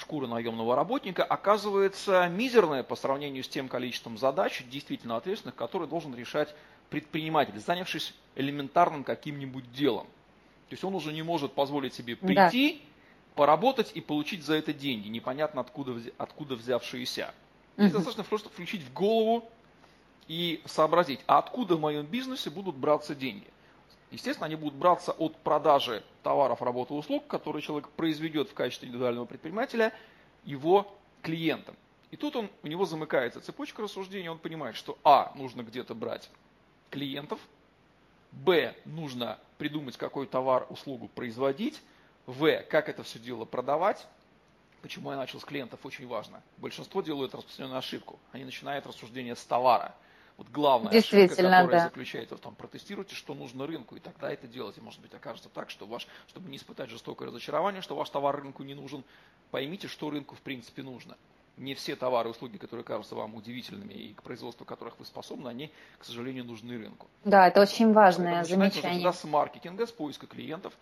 шкуры 0.00 0.26
наемного 0.26 0.74
работника 0.74 1.24
оказывается 1.24 2.28
мизерная 2.28 2.82
по 2.82 2.96
сравнению 2.96 3.44
с 3.44 3.48
тем 3.48 3.68
количеством 3.68 4.18
задач, 4.18 4.64
действительно 4.70 5.16
ответственных, 5.16 5.54
которые 5.54 5.88
должен 5.88 6.14
решать 6.14 6.54
предприниматель, 6.88 7.58
занявшись 7.58 8.14
элементарным 8.34 9.04
каким-нибудь 9.04 9.70
делом. 9.72 10.06
То 10.68 10.74
есть 10.74 10.84
он 10.84 10.94
уже 10.94 11.12
не 11.12 11.22
может 11.22 11.52
позволить 11.52 11.94
себе 11.94 12.16
прийти, 12.16 12.82
поработать 13.34 13.92
и 13.94 14.00
получить 14.00 14.44
за 14.44 14.54
это 14.54 14.72
деньги, 14.72 15.08
непонятно 15.08 15.60
откуда, 15.60 16.00
откуда 16.18 16.54
взявшиеся. 16.56 17.32
Здесь 17.76 17.92
достаточно 17.92 18.24
просто 18.24 18.48
включить 18.48 18.82
в 18.82 18.92
голову 18.92 19.48
и 20.28 20.60
сообразить, 20.66 21.20
а 21.26 21.38
откуда 21.38 21.76
в 21.76 21.80
моем 21.80 22.06
бизнесе 22.06 22.50
будут 22.50 22.76
браться 22.76 23.14
деньги. 23.14 23.46
Естественно, 24.10 24.46
они 24.46 24.56
будут 24.56 24.74
браться 24.74 25.12
от 25.12 25.36
продажи 25.36 26.02
товаров, 26.22 26.62
работы, 26.62 26.94
услуг, 26.94 27.26
которые 27.26 27.62
человек 27.62 27.88
произведет 27.90 28.48
в 28.48 28.54
качестве 28.54 28.88
индивидуального 28.88 29.24
предпринимателя 29.24 29.92
его 30.44 30.92
клиентам. 31.22 31.76
И 32.10 32.16
тут 32.16 32.34
он, 32.34 32.50
у 32.62 32.66
него 32.66 32.86
замыкается 32.86 33.40
цепочка 33.40 33.82
рассуждений, 33.82 34.28
он 34.28 34.38
понимает, 34.38 34.74
что 34.74 34.98
А, 35.04 35.32
нужно 35.36 35.62
где-то 35.62 35.94
брать 35.94 36.28
клиентов, 36.90 37.38
Б, 38.32 38.74
нужно 38.84 39.38
придумать, 39.58 39.96
какой 39.96 40.26
товар, 40.26 40.66
услугу 40.70 41.08
производить, 41.08 41.80
В, 42.26 42.62
как 42.62 42.88
это 42.88 43.04
все 43.04 43.18
дело 43.18 43.44
продавать, 43.44 44.06
Почему 44.82 45.10
я 45.10 45.16
начал 45.16 45.40
с 45.40 45.44
клиентов, 45.44 45.80
очень 45.84 46.06
важно. 46.06 46.42
Большинство 46.56 47.02
делают 47.02 47.34
распространенную 47.34 47.78
ошибку. 47.78 48.18
Они 48.32 48.44
начинают 48.44 48.86
рассуждение 48.86 49.36
с 49.36 49.44
товара. 49.44 49.94
Вот 50.40 50.48
главная 50.48 50.98
ошибка, 50.98 51.36
которая 51.36 51.66
да. 51.66 51.80
заключается 51.80 52.34
в 52.34 52.40
том, 52.40 52.54
протестируйте, 52.54 53.14
что 53.14 53.34
нужно 53.34 53.66
рынку, 53.66 53.94
и 53.96 54.00
тогда 54.00 54.32
это 54.32 54.46
делайте. 54.46 54.80
Может 54.80 55.02
быть, 55.02 55.12
окажется 55.12 55.50
так, 55.50 55.68
что 55.68 55.84
ваш, 55.84 56.06
чтобы 56.28 56.48
не 56.48 56.56
испытать 56.56 56.88
жестокое 56.88 57.28
разочарование, 57.28 57.82
что 57.82 57.94
ваш 57.94 58.08
товар 58.08 58.40
рынку 58.40 58.62
не 58.62 58.72
нужен, 58.72 59.04
поймите, 59.50 59.86
что 59.86 60.08
рынку 60.08 60.34
в 60.34 60.40
принципе 60.40 60.82
нужно. 60.82 61.18
Не 61.58 61.74
все 61.74 61.94
товары 61.94 62.30
и 62.30 62.32
услуги, 62.32 62.56
которые 62.56 62.84
кажутся 62.84 63.16
вам 63.16 63.34
удивительными 63.34 63.92
и 63.92 64.14
к 64.14 64.22
производству 64.22 64.64
которых 64.64 64.98
вы 64.98 65.04
способны, 65.04 65.46
они, 65.48 65.70
к 65.98 66.06
сожалению, 66.06 66.46
нужны 66.46 66.78
рынку. 66.78 67.06
Да, 67.24 67.46
это 67.46 67.60
очень 67.60 67.92
важное 67.92 68.42
замечание. 68.44 68.92
Всегда 68.92 69.12
с 69.12 69.24
маркетинга, 69.24 69.86
с 69.86 69.92
поиска 69.92 70.26
клиентов, 70.26 70.72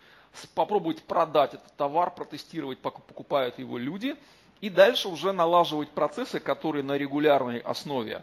попробовать 0.55 1.03
продать 1.03 1.55
этот 1.55 1.75
товар, 1.75 2.15
протестировать, 2.15 2.79
покупают 2.79 3.59
его 3.59 3.77
люди, 3.77 4.15
и 4.61 4.71
дальше 4.71 5.09
уже 5.09 5.33
налаживать 5.33 5.89
процессы, 5.89 6.39
которые 6.39 6.85
на 6.85 6.97
регулярной 6.97 7.59
основе 7.59 8.23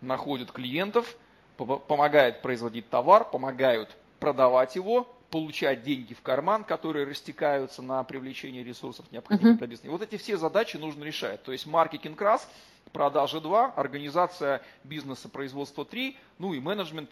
находят 0.00 0.52
клиентов, 0.52 1.16
помогают 1.56 2.42
производить 2.42 2.88
товар, 2.88 3.28
помогают 3.28 3.96
продавать 4.18 4.76
его, 4.76 5.08
получать 5.30 5.82
деньги 5.82 6.14
в 6.14 6.22
карман, 6.22 6.64
которые 6.64 7.06
растекаются 7.06 7.82
на 7.82 8.02
привлечение 8.04 8.64
ресурсов, 8.64 9.06
необходимых 9.12 9.58
для 9.58 9.66
бизнеса. 9.66 9.90
вот 9.90 10.02
эти 10.02 10.16
все 10.16 10.36
задачи 10.36 10.76
нужно 10.76 11.04
решать. 11.04 11.42
То 11.42 11.52
есть 11.52 11.66
маркетинг 11.66 12.20
раз, 12.20 12.48
продажи 12.92 13.40
два, 13.40 13.66
организация 13.76 14.62
бизнеса, 14.84 15.28
производство 15.28 15.84
три, 15.84 16.16
ну 16.38 16.52
и 16.52 16.60
менеджмент, 16.60 17.10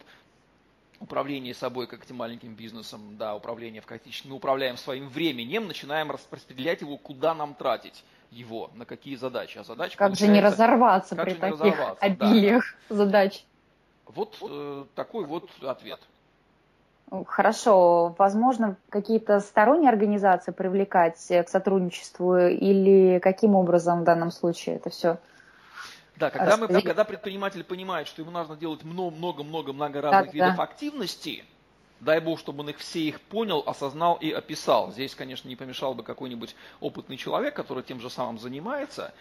управление 0.99 1.53
собой 1.53 1.87
как 1.87 2.03
этим 2.03 2.17
маленьким 2.17 2.55
бизнесом, 2.55 3.15
да, 3.17 3.35
управление 3.35 3.81
в 3.81 3.85
хаотичном, 3.85 4.31
мы 4.31 4.37
управляем 4.37 4.75
своим 4.75 5.07
временем, 5.07 5.67
начинаем 5.67 6.11
распределять 6.11 6.81
его, 6.81 6.97
куда 6.97 7.33
нам 7.33 7.53
тратить 7.53 8.03
его, 8.31 8.69
на 8.75 8.85
какие 8.85 9.15
задачи. 9.15 9.57
А 9.57 9.63
задача 9.63 9.97
как 9.97 10.15
же 10.15 10.27
не 10.27 10.41
разорваться 10.41 11.15
при 11.15 11.33
таких 11.33 11.61
разорваться, 11.61 12.05
обилиях 12.05 12.75
да. 12.89 12.95
задач? 12.95 13.45
Вот 14.05 14.37
э, 14.41 14.85
такой 14.95 15.25
вот 15.25 15.49
ответ. 15.61 15.99
Хорошо. 17.27 18.15
Возможно, 18.17 18.75
какие-то 18.89 19.39
сторонние 19.39 19.89
организации 19.89 20.51
привлекать 20.51 21.17
к 21.27 21.47
сотрудничеству 21.47 22.37
или 22.37 23.19
каким 23.19 23.55
образом 23.55 24.01
в 24.01 24.03
данном 24.03 24.31
случае 24.31 24.75
это 24.75 24.89
все? 24.89 25.17
Да, 26.17 26.29
когда, 26.29 26.57
мы, 26.57 26.67
когда 26.67 27.05
предприниматель 27.05 27.63
понимает, 27.63 28.07
что 28.07 28.21
ему 28.21 28.31
нужно 28.31 28.57
делать 28.57 28.83
много-много-много 28.83 29.71
много 29.73 30.01
разных 30.01 30.25
да, 30.25 30.31
видов 30.31 30.57
да. 30.57 30.63
активности, 30.63 31.45
дай 32.01 32.19
бог, 32.19 32.39
чтобы 32.39 32.61
он 32.61 32.69
их 32.69 32.77
все 32.77 32.99
их 32.99 33.21
понял, 33.21 33.63
осознал 33.65 34.15
и 34.15 34.31
описал. 34.31 34.91
Здесь, 34.91 35.15
конечно, 35.15 35.47
не 35.47 35.55
помешал 35.55 35.93
бы 35.93 36.03
какой-нибудь 36.03 36.55
опытный 36.79 37.17
человек, 37.17 37.55
который 37.55 37.83
тем 37.83 37.99
же 37.99 38.09
самым 38.09 38.39
занимается, 38.39 39.13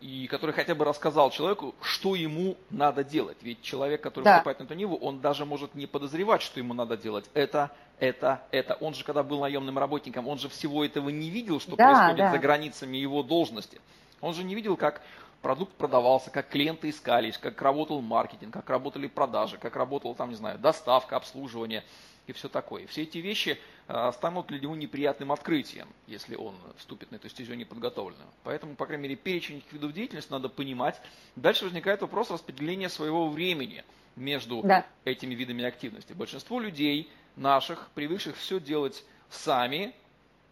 и 0.00 0.26
который 0.26 0.52
хотя 0.52 0.74
бы 0.74 0.84
рассказал 0.84 1.30
человеку, 1.30 1.74
что 1.80 2.14
ему 2.14 2.56
надо 2.70 3.04
делать. 3.04 3.38
Ведь 3.40 3.62
человек, 3.62 4.02
который 4.02 4.24
да. 4.24 4.34
вступает 4.34 4.58
на 4.58 4.64
эту 4.64 4.74
ниву, 4.74 4.96
он 4.96 5.20
даже 5.20 5.46
может 5.46 5.74
не 5.74 5.86
подозревать, 5.86 6.42
что 6.42 6.60
ему 6.60 6.74
надо 6.74 6.96
делать. 6.96 7.24
Это, 7.32 7.70
это, 7.98 8.42
это. 8.50 8.74
Он 8.74 8.94
же, 8.94 9.04
когда 9.04 9.22
был 9.22 9.40
наемным 9.40 9.78
работником, 9.78 10.28
он 10.28 10.38
же 10.38 10.48
всего 10.48 10.84
этого 10.84 11.08
не 11.08 11.30
видел, 11.30 11.60
что 11.60 11.76
да, 11.76 11.86
происходит 11.86 12.18
да. 12.18 12.30
за 12.32 12.38
границами 12.38 12.96
его 12.96 13.22
должности. 13.22 13.80
Он 14.20 14.34
же 14.34 14.44
не 14.44 14.54
видел, 14.54 14.76
как 14.76 15.00
продукт 15.40 15.74
продавался, 15.74 16.30
как 16.30 16.48
клиенты 16.48 16.90
искались, 16.90 17.38
как 17.38 17.60
работал 17.62 18.00
маркетинг, 18.00 18.52
как 18.52 18.68
работали 18.68 19.06
продажи, 19.06 19.58
как 19.58 19.76
работала 19.76 20.14
там, 20.14 20.30
не 20.30 20.36
знаю, 20.36 20.58
доставка, 20.58 21.16
обслуживание 21.16 21.84
и 22.26 22.32
все 22.32 22.48
такое. 22.48 22.86
Все 22.86 23.02
эти 23.02 23.18
вещи 23.18 23.58
а, 23.86 24.12
станут 24.12 24.46
для 24.46 24.58
него 24.58 24.74
неприятным 24.74 25.32
открытием, 25.32 25.88
если 26.06 26.36
он 26.36 26.54
вступит 26.76 27.10
на 27.10 27.16
эту 27.16 27.28
стезю 27.28 27.54
неподготовленную. 27.54 28.28
Поэтому, 28.42 28.76
по 28.76 28.86
крайней 28.86 29.04
мере, 29.04 29.16
перечень 29.16 29.58
этих 29.58 29.72
видов 29.72 29.92
деятельности 29.92 30.30
надо 30.30 30.48
понимать. 30.48 31.00
Дальше 31.36 31.64
возникает 31.64 32.00
вопрос 32.00 32.30
распределения 32.30 32.88
своего 32.88 33.28
времени 33.28 33.84
между 34.16 34.62
да. 34.62 34.86
этими 35.04 35.34
видами 35.34 35.64
активности. 35.64 36.12
Большинство 36.12 36.60
людей 36.60 37.10
наших, 37.36 37.90
привыкших 37.94 38.36
все 38.36 38.58
делать 38.58 39.04
сами, 39.28 39.94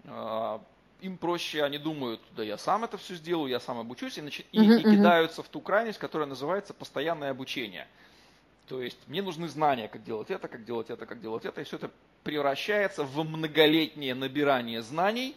а, 0.05 0.61
им 1.01 1.17
проще, 1.17 1.65
они 1.65 1.79
думают, 1.79 2.21
да 2.37 2.45
я 2.45 2.59
сам 2.59 2.85
это 2.85 2.97
все 2.97 3.15
сделаю, 3.15 3.51
я 3.51 3.61
сам 3.61 3.79
обучусь, 3.79 4.19
и, 4.19 4.21
начи- 4.21 4.47
и, 4.53 4.61
и 4.61 4.83
кидаются 4.83 5.43
в 5.43 5.49
ту 5.49 5.61
крайность, 5.61 5.99
которая 5.99 6.29
называется 6.29 6.75
постоянное 6.75 7.31
обучение– 7.31 7.89
то 8.69 8.81
есть 8.81 8.99
мне 9.07 9.23
нужны 9.23 9.49
знания, 9.49 9.89
как 9.89 10.03
делать 10.05 10.31
это, 10.31 10.49
как 10.49 10.65
делать 10.65 10.91
это, 10.91 11.07
как 11.07 11.21
делать 11.21 11.45
это, 11.45 11.61
и 11.61 11.65
все 11.65 11.77
это 11.77 11.91
превращается 12.23 13.05
в 13.05 13.25
многолетнее 13.25 14.15
набирание 14.15 14.83
знаний, 14.83 15.35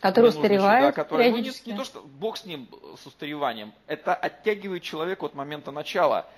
Которые 0.00 0.30
устаревают 0.30 0.94
да, 0.94 1.02
которые, 1.02 1.30
ну, 1.30 1.38
не, 1.38 1.50
не 1.66 1.76
то, 1.76 1.84
что 1.84 2.02
бог 2.02 2.36
с 2.36 2.44
ним, 2.44 2.68
с 2.96 3.06
устареванием, 3.06 3.72
это 3.88 4.14
оттягивает 4.14 4.82
человека 4.82 5.24
от 5.24 5.34
момента 5.34 5.72
начала 5.72 6.28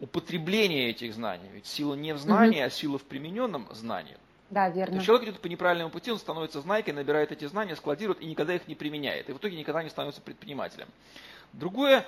употребления 0.00 0.90
этих 0.90 1.14
знаний. 1.14 1.48
Ведь 1.52 1.66
сила 1.66 1.94
не 1.94 2.12
в 2.12 2.18
знании, 2.18 2.58
угу. 2.58 2.66
а 2.66 2.70
сила 2.70 2.98
в 2.98 3.04
примененном 3.04 3.68
знании. 3.72 4.16
Да, 4.50 4.68
верно. 4.68 4.98
То 4.98 5.04
человек 5.04 5.28
идет 5.28 5.40
по 5.40 5.46
неправильному 5.46 5.90
пути, 5.90 6.10
он 6.10 6.18
становится 6.18 6.60
знайкой, 6.60 6.92
набирает 6.92 7.30
эти 7.30 7.44
знания, 7.46 7.76
складирует 7.76 8.20
и 8.20 8.26
никогда 8.26 8.54
их 8.54 8.66
не 8.66 8.74
применяет. 8.74 9.28
И 9.28 9.32
в 9.32 9.38
итоге 9.38 9.56
никогда 9.56 9.82
не 9.82 9.90
становится 9.90 10.20
предпринимателем. 10.20 10.88
Другое 11.52 12.04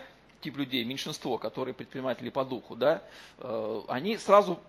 тип 0.46 0.56
людей, 0.58 0.84
меньшинство, 0.84 1.38
которые 1.38 1.74
предприниматели 1.74 2.30
по 2.30 2.44
духу, 2.44 2.76
да, 2.76 3.02
э, 3.38 3.82
они 3.88 4.16
сразу 4.16 4.60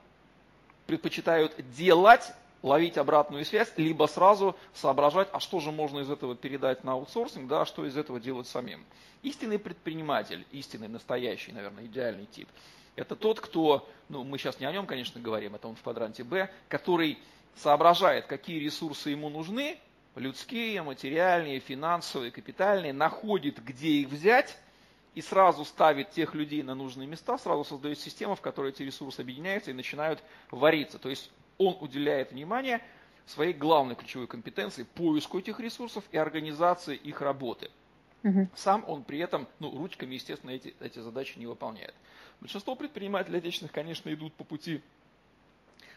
предпочитают 0.87 1.53
делать, 1.75 2.33
ловить 2.63 2.97
обратную 2.97 3.45
связь, 3.45 3.71
либо 3.77 4.07
сразу 4.07 4.55
соображать, 4.73 5.27
а 5.31 5.39
что 5.39 5.59
же 5.59 5.71
можно 5.71 5.99
из 5.99 6.09
этого 6.09 6.35
передать 6.35 6.83
на 6.83 6.93
аутсорсинг, 6.93 7.47
да, 7.47 7.61
а 7.61 7.65
что 7.67 7.85
из 7.85 7.95
этого 7.95 8.19
делать 8.19 8.47
самим. 8.47 8.83
Истинный 9.21 9.59
предприниматель, 9.59 10.47
истинный, 10.51 10.87
настоящий, 10.87 11.51
наверное, 11.51 11.85
идеальный 11.85 12.25
тип, 12.25 12.49
это 12.95 13.15
тот, 13.15 13.39
кто, 13.39 13.87
ну 14.09 14.23
мы 14.23 14.39
сейчас 14.39 14.59
не 14.59 14.65
о 14.65 14.71
нем, 14.71 14.87
конечно, 14.87 15.21
говорим, 15.21 15.53
это 15.53 15.67
он 15.67 15.75
в 15.75 15.83
квадранте 15.83 16.23
Б, 16.23 16.49
который 16.69 17.19
соображает, 17.55 18.25
какие 18.25 18.57
ресурсы 18.57 19.11
ему 19.11 19.29
нужны, 19.29 19.77
людские, 20.15 20.81
материальные, 20.81 21.59
финансовые, 21.59 22.31
капитальные, 22.31 22.93
находит, 22.93 23.63
где 23.63 23.89
их 23.89 24.07
взять, 24.07 24.57
и 25.17 25.21
сразу 25.23 25.65
ставит 25.65 26.11
тех 26.11 26.35
людей 26.35 26.61
на 26.61 26.75
нужные 26.75 27.07
места, 27.07 27.39
сразу 27.39 27.63
создает 27.63 27.97
систему, 27.97 28.35
в 28.35 28.41
которой 28.41 28.69
эти 28.69 28.83
ресурсы 28.83 29.21
объединяются 29.21 29.71
и 29.71 29.73
начинают 29.73 30.21
вариться. 30.51 30.99
То 30.99 31.09
есть 31.09 31.31
он 31.57 31.75
уделяет 31.81 32.33
внимание 32.33 32.83
своей 33.25 33.51
главной 33.51 33.95
ключевой 33.95 34.27
компетенции 34.27 34.83
поиску 34.83 35.39
этих 35.39 35.59
ресурсов 35.59 36.03
и 36.11 36.17
организации 36.17 36.95
их 36.95 37.19
работы. 37.21 37.71
Угу. 38.23 38.49
Сам 38.53 38.85
он 38.87 39.03
при 39.03 39.17
этом, 39.17 39.47
ну, 39.57 39.75
ручками, 39.75 40.13
естественно, 40.13 40.51
эти, 40.51 40.75
эти 40.79 40.99
задачи 40.99 41.39
не 41.39 41.47
выполняет. 41.47 41.95
Большинство 42.39 42.75
предпринимателей 42.75 43.39
отечественных, 43.39 43.71
конечно, 43.71 44.13
идут 44.13 44.35
по 44.35 44.43
пути 44.43 44.83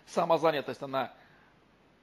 самозанятость, 0.07 0.81
она 0.81 1.13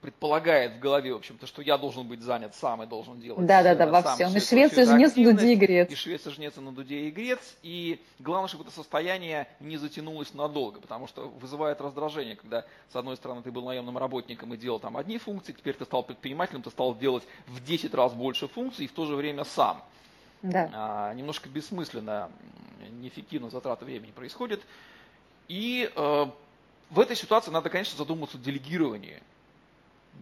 предполагает 0.01 0.73
в 0.73 0.79
голове, 0.79 1.13
в 1.13 1.17
общем-то, 1.17 1.47
что 1.47 1.61
я 1.61 1.77
должен 1.77 2.07
быть 2.07 2.21
занят 2.21 2.53
сам 2.55 2.83
и 2.83 2.85
должен 2.85 3.19
делать 3.19 3.45
Да, 3.45 3.63
да, 3.63 3.73
да, 3.73 3.87
во 3.87 4.01
всем. 4.03 4.35
И 4.35 4.39
Швеция 4.39 4.85
жнец 4.85 5.15
на 5.15 5.33
дуде 5.33 5.53
и 5.53 5.55
грец. 5.55 5.91
И 5.91 5.95
Швеция 5.95 6.31
жнец 6.33 6.55
на 6.55 6.71
дуде 6.71 6.99
и 7.07 7.11
грец. 7.11 7.57
И 7.63 7.99
главное, 8.19 8.47
чтобы 8.47 8.63
это 8.63 8.73
состояние 8.73 9.47
не 9.59 9.77
затянулось 9.77 10.33
надолго, 10.33 10.79
потому 10.79 11.07
что 11.07 11.27
вызывает 11.27 11.81
раздражение, 11.81 12.35
когда, 12.35 12.65
с 12.91 12.95
одной 12.95 13.17
стороны, 13.17 13.41
ты 13.41 13.51
был 13.51 13.63
наемным 13.65 13.97
работником 13.97 14.53
и 14.53 14.57
делал 14.57 14.79
там 14.79 14.97
одни 14.97 15.17
функции, 15.17 15.53
теперь 15.53 15.73
ты 15.73 15.85
стал 15.85 16.03
предпринимателем, 16.03 16.61
ты 16.61 16.69
стал 16.69 16.95
делать 16.95 17.23
в 17.47 17.63
10 17.63 17.93
раз 17.95 18.13
больше 18.13 18.47
функций 18.47 18.85
и 18.85 18.87
в 18.87 18.91
то 18.91 19.05
же 19.05 19.15
время 19.15 19.45
сам. 19.45 19.83
Да. 20.43 20.69
А, 20.73 21.13
немножко 21.15 21.49
бессмысленно, 21.49 22.29
неэффективно 22.91 23.49
затрата 23.49 23.83
времени 23.83 24.11
происходит. 24.11 24.61
И 25.47 25.89
э, 25.95 26.25
в 26.89 26.99
этой 26.99 27.15
ситуации 27.15 27.51
надо, 27.51 27.69
конечно, 27.69 27.97
задуматься 27.97 28.37
о 28.37 28.39
делегировании 28.39 29.21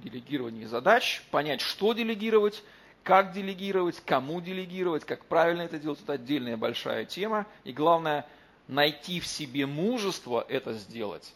делегировании 0.03 0.65
задач, 0.65 1.23
понять, 1.31 1.61
что 1.61 1.93
делегировать, 1.93 2.63
как 3.03 3.33
делегировать, 3.33 4.01
кому 4.05 4.41
делегировать, 4.41 5.05
как 5.05 5.25
правильно 5.25 5.61
это 5.61 5.77
делать, 5.77 5.99
это 6.01 6.13
отдельная 6.13 6.57
большая 6.57 7.05
тема. 7.05 7.45
И 7.63 7.71
главное, 7.71 8.25
найти 8.67 9.19
в 9.19 9.27
себе 9.27 9.65
мужество 9.65 10.45
это 10.47 10.73
сделать. 10.73 11.33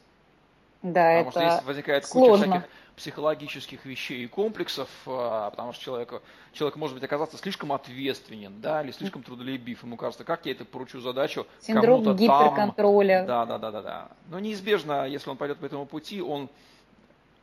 Да, 0.82 1.24
потому 1.24 1.30
это 1.30 1.32
что 1.32 1.50
здесь 1.50 1.66
возникает 1.66 2.06
сложно. 2.06 2.46
куча 2.46 2.60
всяких 2.60 2.70
психологических 3.00 3.86
вещей 3.86 4.26
и 4.26 4.28
комплексов, 4.28 4.90
а, 5.06 5.50
потому 5.52 5.72
что 5.72 5.84
человек, 5.84 6.22
человек 6.52 6.76
может 6.76 6.96
быть 6.96 7.04
оказаться 7.04 7.38
слишком 7.38 7.72
ответственен, 7.72 8.60
да, 8.60 8.84
или 8.84 8.92
слишком 8.92 9.24
трудолюбив. 9.24 9.84
Ему 9.84 9.96
кажется, 9.96 10.26
как 10.26 10.46
я 10.46 10.52
это 10.52 10.66
поручу 10.66 11.00
задачу 11.00 11.48
Синдром 11.62 12.04
кому-то 12.04 12.22
гиперконтроля. 12.22 13.20
там. 13.20 13.28
Да, 13.28 13.46
да, 13.46 13.58
да, 13.58 13.72
да, 13.72 13.82
да. 13.82 14.10
Но 14.28 14.40
неизбежно, 14.40 15.08
если 15.08 15.30
он 15.30 15.38
пойдет 15.38 15.60
по 15.60 15.66
этому 15.66 15.86
пути, 15.86 16.22
он, 16.22 16.50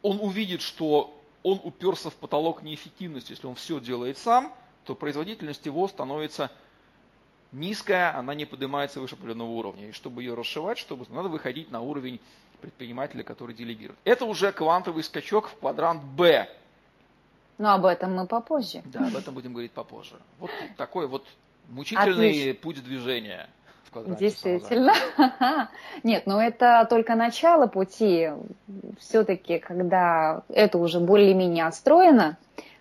он 0.03 0.19
увидит, 0.21 0.62
что 0.62 1.17
он 1.43 1.61
уперся 1.62 2.11
в 2.11 2.15
потолок 2.15 2.62
неэффективности. 2.62 3.33
Если 3.33 3.47
он 3.47 3.55
все 3.55 3.81
делает 3.81 4.19
сам, 4.19 4.53
то 4.85 4.95
производительность 4.95 5.67
его 5.67 5.87
становится 5.88 6.50
низкая, 7.53 8.17
она 8.17 8.35
не 8.35 8.45
поднимается 8.45 9.00
выше 9.00 9.15
определенного 9.15 9.50
уровня. 9.50 9.88
И 9.88 9.93
чтобы 9.93 10.23
ее 10.23 10.35
расшивать, 10.35 10.79
чтобы 10.79 11.07
надо 11.09 11.29
выходить 11.29 11.71
на 11.71 11.81
уровень 11.81 12.21
предпринимателя, 12.61 13.23
который 13.23 13.55
делегирует. 13.55 13.99
Это 14.05 14.25
уже 14.25 14.53
квантовый 14.53 15.05
скачок 15.05 15.49
в 15.49 15.59
квадрант 15.59 16.03
Б. 16.03 16.49
Но 17.59 17.75
об 17.75 17.87
этом 17.87 18.15
мы 18.15 18.26
попозже. 18.26 18.83
Да, 18.87 19.07
об 19.07 19.17
этом 19.17 19.35
будем 19.35 19.53
говорить 19.53 19.73
попозже. 19.73 20.17
Вот 20.38 20.50
такой 20.76 21.07
вот 21.07 21.26
мучительный 21.69 22.31
Отлично. 22.31 22.55
путь 22.62 22.85
движения 22.85 23.49
в 23.87 23.93
квадранте 23.93 24.25
Действительно. 24.25 24.93
Нет, 26.02 26.26
но 26.26 26.43
это 26.43 26.87
только 26.88 27.14
начало 27.14 27.66
пути. 27.66 28.31
Все-таки, 28.99 29.59
когда 29.59 30.43
это 30.49 30.78
уже 30.78 31.00
более-менее 31.00 31.66
отстроено, 31.66 32.37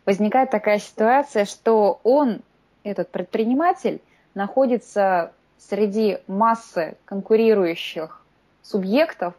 возникает 0.05 0.51
такая 0.51 0.79
ситуация, 0.79 1.45
что 1.45 1.99
он, 2.03 2.41
этот 2.83 3.09
предприниматель, 3.09 4.01
находится 4.33 5.31
среди 5.57 6.19
массы 6.27 6.95
конкурирующих 7.05 8.21
субъектов, 8.61 9.33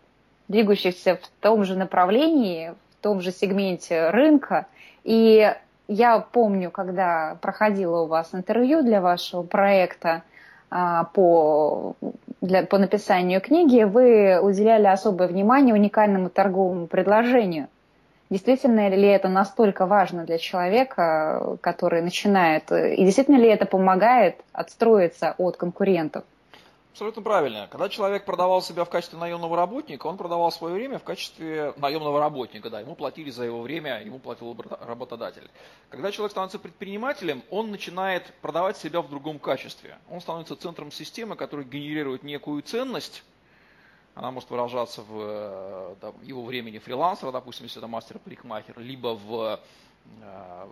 двигающихся 0.48 1.16
в 1.16 1.28
том 1.40 1.64
же 1.64 1.76
направлении, 1.76 2.74
в 2.92 3.02
том 3.02 3.20
же 3.20 3.32
сегменте 3.32 4.10
рынка. 4.10 4.66
И 5.04 5.54
я 5.88 6.18
помню, 6.18 6.70
когда 6.70 7.36
проходила 7.40 8.02
у 8.02 8.06
вас 8.06 8.30
интервью 8.32 8.82
для 8.82 9.00
вашего 9.00 9.42
проекта 9.42 10.22
по, 10.68 11.94
для, 12.40 12.64
по 12.64 12.78
написанию 12.78 13.40
книги, 13.40 13.84
вы 13.84 14.38
уделяли 14.40 14.86
особое 14.86 15.28
внимание 15.28 15.74
уникальному 15.74 16.28
торговому 16.28 16.86
предложению. 16.86 17.68
Действительно 18.28 18.88
ли 18.88 19.06
это 19.06 19.28
настолько 19.28 19.86
важно 19.86 20.24
для 20.24 20.38
человека, 20.38 21.58
который 21.60 22.02
начинает, 22.02 22.72
и 22.72 23.04
действительно 23.04 23.36
ли 23.36 23.48
это 23.48 23.66
помогает 23.66 24.36
отстроиться 24.52 25.34
от 25.38 25.56
конкурентов? 25.56 26.24
Абсолютно 26.96 27.20
правильно. 27.20 27.68
Когда 27.70 27.90
человек 27.90 28.24
продавал 28.24 28.62
себя 28.62 28.86
в 28.86 28.88
качестве 28.88 29.18
наемного 29.18 29.54
работника, 29.54 30.06
он 30.06 30.16
продавал 30.16 30.50
свое 30.50 30.76
время 30.76 30.98
в 30.98 31.04
качестве 31.04 31.74
наемного 31.76 32.18
работника, 32.18 32.70
да, 32.70 32.80
ему 32.80 32.94
платили 32.94 33.28
за 33.28 33.44
его 33.44 33.60
время, 33.60 34.02
ему 34.02 34.18
платил 34.18 34.56
работодатель. 34.80 35.46
Когда 35.90 36.10
человек 36.10 36.30
становится 36.30 36.58
предпринимателем, 36.58 37.42
он 37.50 37.70
начинает 37.70 38.32
продавать 38.40 38.78
себя 38.78 39.02
в 39.02 39.10
другом 39.10 39.38
качестве. 39.38 39.98
Он 40.08 40.22
становится 40.22 40.56
центром 40.56 40.90
системы, 40.90 41.36
которая 41.36 41.66
генерирует 41.66 42.22
некую 42.22 42.62
ценность, 42.62 43.24
она 44.14 44.30
может 44.30 44.48
выражаться 44.48 45.02
в 45.02 45.96
там, 46.00 46.14
его 46.22 46.46
времени 46.46 46.78
фрилансера, 46.78 47.30
допустим, 47.30 47.64
если 47.64 47.78
это 47.78 47.88
мастер-парикмахер, 47.88 48.78
либо 48.78 49.08
в 49.08 49.60
э, 50.22 50.66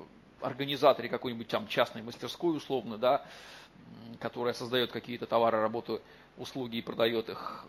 организаторе 0.47 1.09
какой-нибудь 1.09 1.49
там 1.49 1.67
частной 1.69 2.03
мастерской 2.03 2.57
условно, 2.57 2.99
да, 2.99 3.25
которая 4.21 4.55
создает 4.55 4.93
какие-то 4.93 5.27
товары, 5.27 5.61
работу, 5.61 6.01
услуги 6.37 6.77
и 6.77 6.83
продает 6.83 7.29
их, 7.29 7.67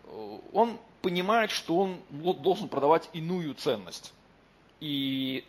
он 0.53 0.79
понимает, 1.01 1.51
что 1.51 1.77
он 1.77 1.99
должен 2.09 2.67
продавать 2.67 3.09
иную 3.13 3.53
ценность. 3.53 4.13
И 4.79 5.45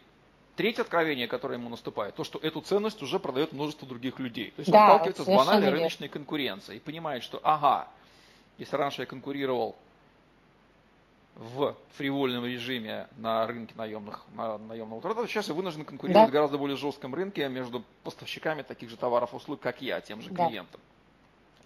третье 0.54 0.82
откровение, 0.82 1.28
которое 1.28 1.58
ему 1.58 1.68
наступает, 1.68 2.14
то, 2.14 2.24
что 2.24 2.38
эту 2.38 2.60
ценность 2.60 3.02
уже 3.02 3.18
продает 3.18 3.52
множество 3.52 3.86
других 3.86 4.18
людей. 4.18 4.50
То 4.50 4.60
есть 4.60 4.70
да, 4.70 4.80
он 4.80 4.86
сталкивается 4.88 5.24
с 5.24 5.26
банальной 5.26 5.66
верно. 5.66 5.78
рыночной 5.78 6.08
конкуренцией 6.08 6.78
и 6.78 6.80
понимает, 6.80 7.22
что 7.22 7.40
ага, 7.42 7.88
если 8.58 8.76
раньше 8.76 9.02
я 9.02 9.06
конкурировал 9.06 9.76
в 11.36 11.76
фривольном 11.96 12.46
режиме 12.46 13.08
на 13.18 13.46
рынке 13.46 13.74
наемных, 13.76 14.24
на, 14.34 14.56
наемного 14.56 15.02
труда, 15.02 15.26
сейчас 15.26 15.48
я 15.48 15.54
вынужден 15.54 15.84
конкурировать 15.84 16.26
да. 16.26 16.30
в 16.30 16.32
гораздо 16.32 16.56
более 16.56 16.78
жестком 16.78 17.14
рынке 17.14 17.46
между 17.48 17.84
поставщиками 18.04 18.62
таких 18.62 18.88
же 18.88 18.96
товаров 18.96 19.34
и 19.34 19.36
услуг, 19.36 19.60
как 19.60 19.82
я, 19.82 20.00
тем 20.00 20.22
же 20.22 20.30
да. 20.30 20.46
клиентам. 20.46 20.80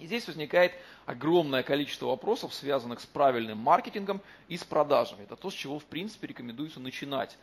И 0.00 0.06
здесь 0.06 0.26
возникает 0.26 0.72
огромное 1.06 1.62
количество 1.62 2.06
вопросов, 2.06 2.52
связанных 2.52 3.00
с 3.00 3.06
правильным 3.06 3.58
маркетингом 3.58 4.20
и 4.48 4.56
с 4.56 4.64
продажами. 4.64 5.22
Это 5.22 5.36
то, 5.36 5.50
с 5.50 5.54
чего, 5.54 5.78
в 5.78 5.84
принципе, 5.84 6.26
рекомендуется 6.26 6.80
начинать. 6.80 7.36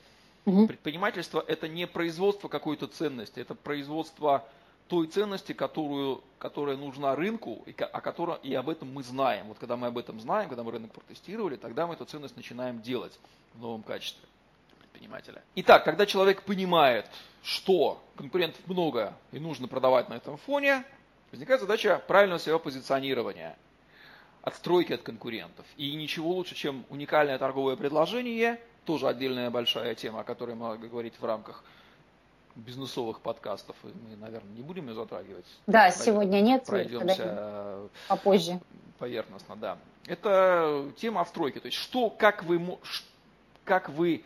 Угу. 0.46 0.68
Предпринимательство– 0.68 1.44
это 1.48 1.68
не 1.68 1.88
производство 1.88 2.50
какой-то 2.50 2.88
ценности, 2.88 3.40
это 3.40 3.56
производство 3.56 4.44
той 4.88 5.08
ценности, 5.08 5.54
которую, 5.54 6.24
которая 6.40 6.78
нужна 6.78 7.16
рынку, 7.16 7.64
и, 7.66 7.76
о 7.80 8.02
которой, 8.02 8.38
и 8.44 8.54
об 8.54 8.70
этом 8.70 8.94
мы 8.94 9.04
знаем. 9.04 9.48
Вот 9.48 9.60
когда 9.60 9.76
мы 9.78 9.88
об 9.88 9.98
этом 9.98 10.20
знаем, 10.20 10.50
когда 10.50 10.64
мы 10.64 10.72
рынок 10.72 10.92
протестировали, 10.92 11.56
тогда 11.56 11.88
мы 11.88 11.94
эту 11.94 12.06
ценность 12.06 12.36
начинаем 12.36 12.82
делать 12.82 13.18
в 13.54 13.62
новом 13.62 13.84
качестве 13.84 14.28
предпринимателя. 14.80 15.44
Итак, 15.56 15.84
когда 15.84 16.06
человек 16.06 16.44
понимает, 16.44 17.06
что 17.44 18.04
конкурентов 18.16 18.62
много 18.68 19.14
и 19.32 19.40
нужно 19.40 19.68
продавать 19.68 20.10
на 20.10 20.16
этом 20.16 20.38
фоне, 20.38 20.84
возникает 21.32 21.62
задача 21.62 22.02
правильного 22.08 22.40
своего 22.40 22.60
позиционирования, 22.60 23.58
отстройки 24.42 24.94
от 24.94 25.02
конкурентов. 25.02 25.66
И 25.76 25.94
ничего 25.96 26.32
лучше, 26.32 26.56
чем 26.56 26.86
уникальное 26.90 27.38
торговое 27.38 27.76
предложение, 27.76 28.60
тоже 28.86 29.08
отдельная 29.08 29.50
большая 29.50 29.94
тема, 29.96 30.22
о 30.22 30.24
которой 30.24 30.56
мы 30.56 30.78
говорить 30.78 31.16
в 31.20 31.26
рамках 31.26 31.64
бизнесовых 32.58 33.22
подкастов. 33.22 33.76
Мы, 33.84 34.16
наверное, 34.18 34.52
не 34.54 34.62
будем 34.62 34.88
ее 34.88 34.96
затрагивать. 34.96 35.46
Да, 35.68 35.90
Пройдем, 35.90 36.04
сегодня 36.04 36.42
нет. 36.42 36.66
Пройдемся 36.66 37.90
попозже. 38.08 38.60
Поверхностно, 38.98 39.56
да. 39.56 39.78
Это 40.08 40.92
тема 40.98 41.22
отстройки. 41.22 41.60
То 41.60 41.68
есть, 41.68 41.78
что, 41.78 42.10
как 42.10 42.44
вы, 42.44 42.78
как 43.64 43.90
вы, 43.90 44.24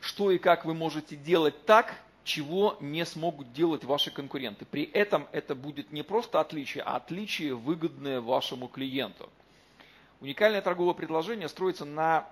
что 0.00 0.30
и 0.30 0.38
как 0.38 0.64
вы 0.64 0.74
можете 0.74 1.16
делать 1.16 1.64
так, 1.64 1.94
чего 2.24 2.76
не 2.80 3.04
смогут 3.04 3.52
делать 3.52 3.84
ваши 3.84 4.10
конкуренты. 4.10 4.64
При 4.64 4.84
этом 4.84 5.26
это 5.32 5.54
будет 5.54 5.92
не 5.92 6.02
просто 6.02 6.40
отличие, 6.40 6.84
а 6.84 6.96
отличие, 6.96 7.54
выгодное 7.54 8.20
вашему 8.20 8.68
клиенту. 8.68 9.28
Уникальное 10.20 10.62
торговое 10.62 10.94
предложение 10.94 11.48
строится 11.48 11.84
на 11.84 12.28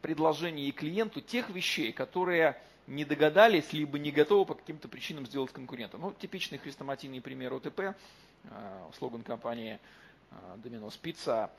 предложении 0.00 0.70
клиенту 0.70 1.20
тех 1.20 1.50
вещей, 1.50 1.92
которые 1.92 2.56
не 2.86 3.04
догадались, 3.04 3.72
либо 3.72 3.98
не 3.98 4.10
готовы 4.10 4.46
по 4.46 4.54
каким-то 4.54 4.88
причинам 4.88 5.26
сделать 5.26 5.52
конкурента. 5.52 5.98
Ну, 5.98 6.12
типичный 6.12 6.58
хрестоматийный 6.58 7.20
пример 7.20 7.54
ОТП, 7.54 7.80
э, 7.80 7.94
слоган 8.98 9.22
компании 9.22 9.78
э, 10.30 10.34
Domino's 10.62 10.98
Pizza, 11.00 11.50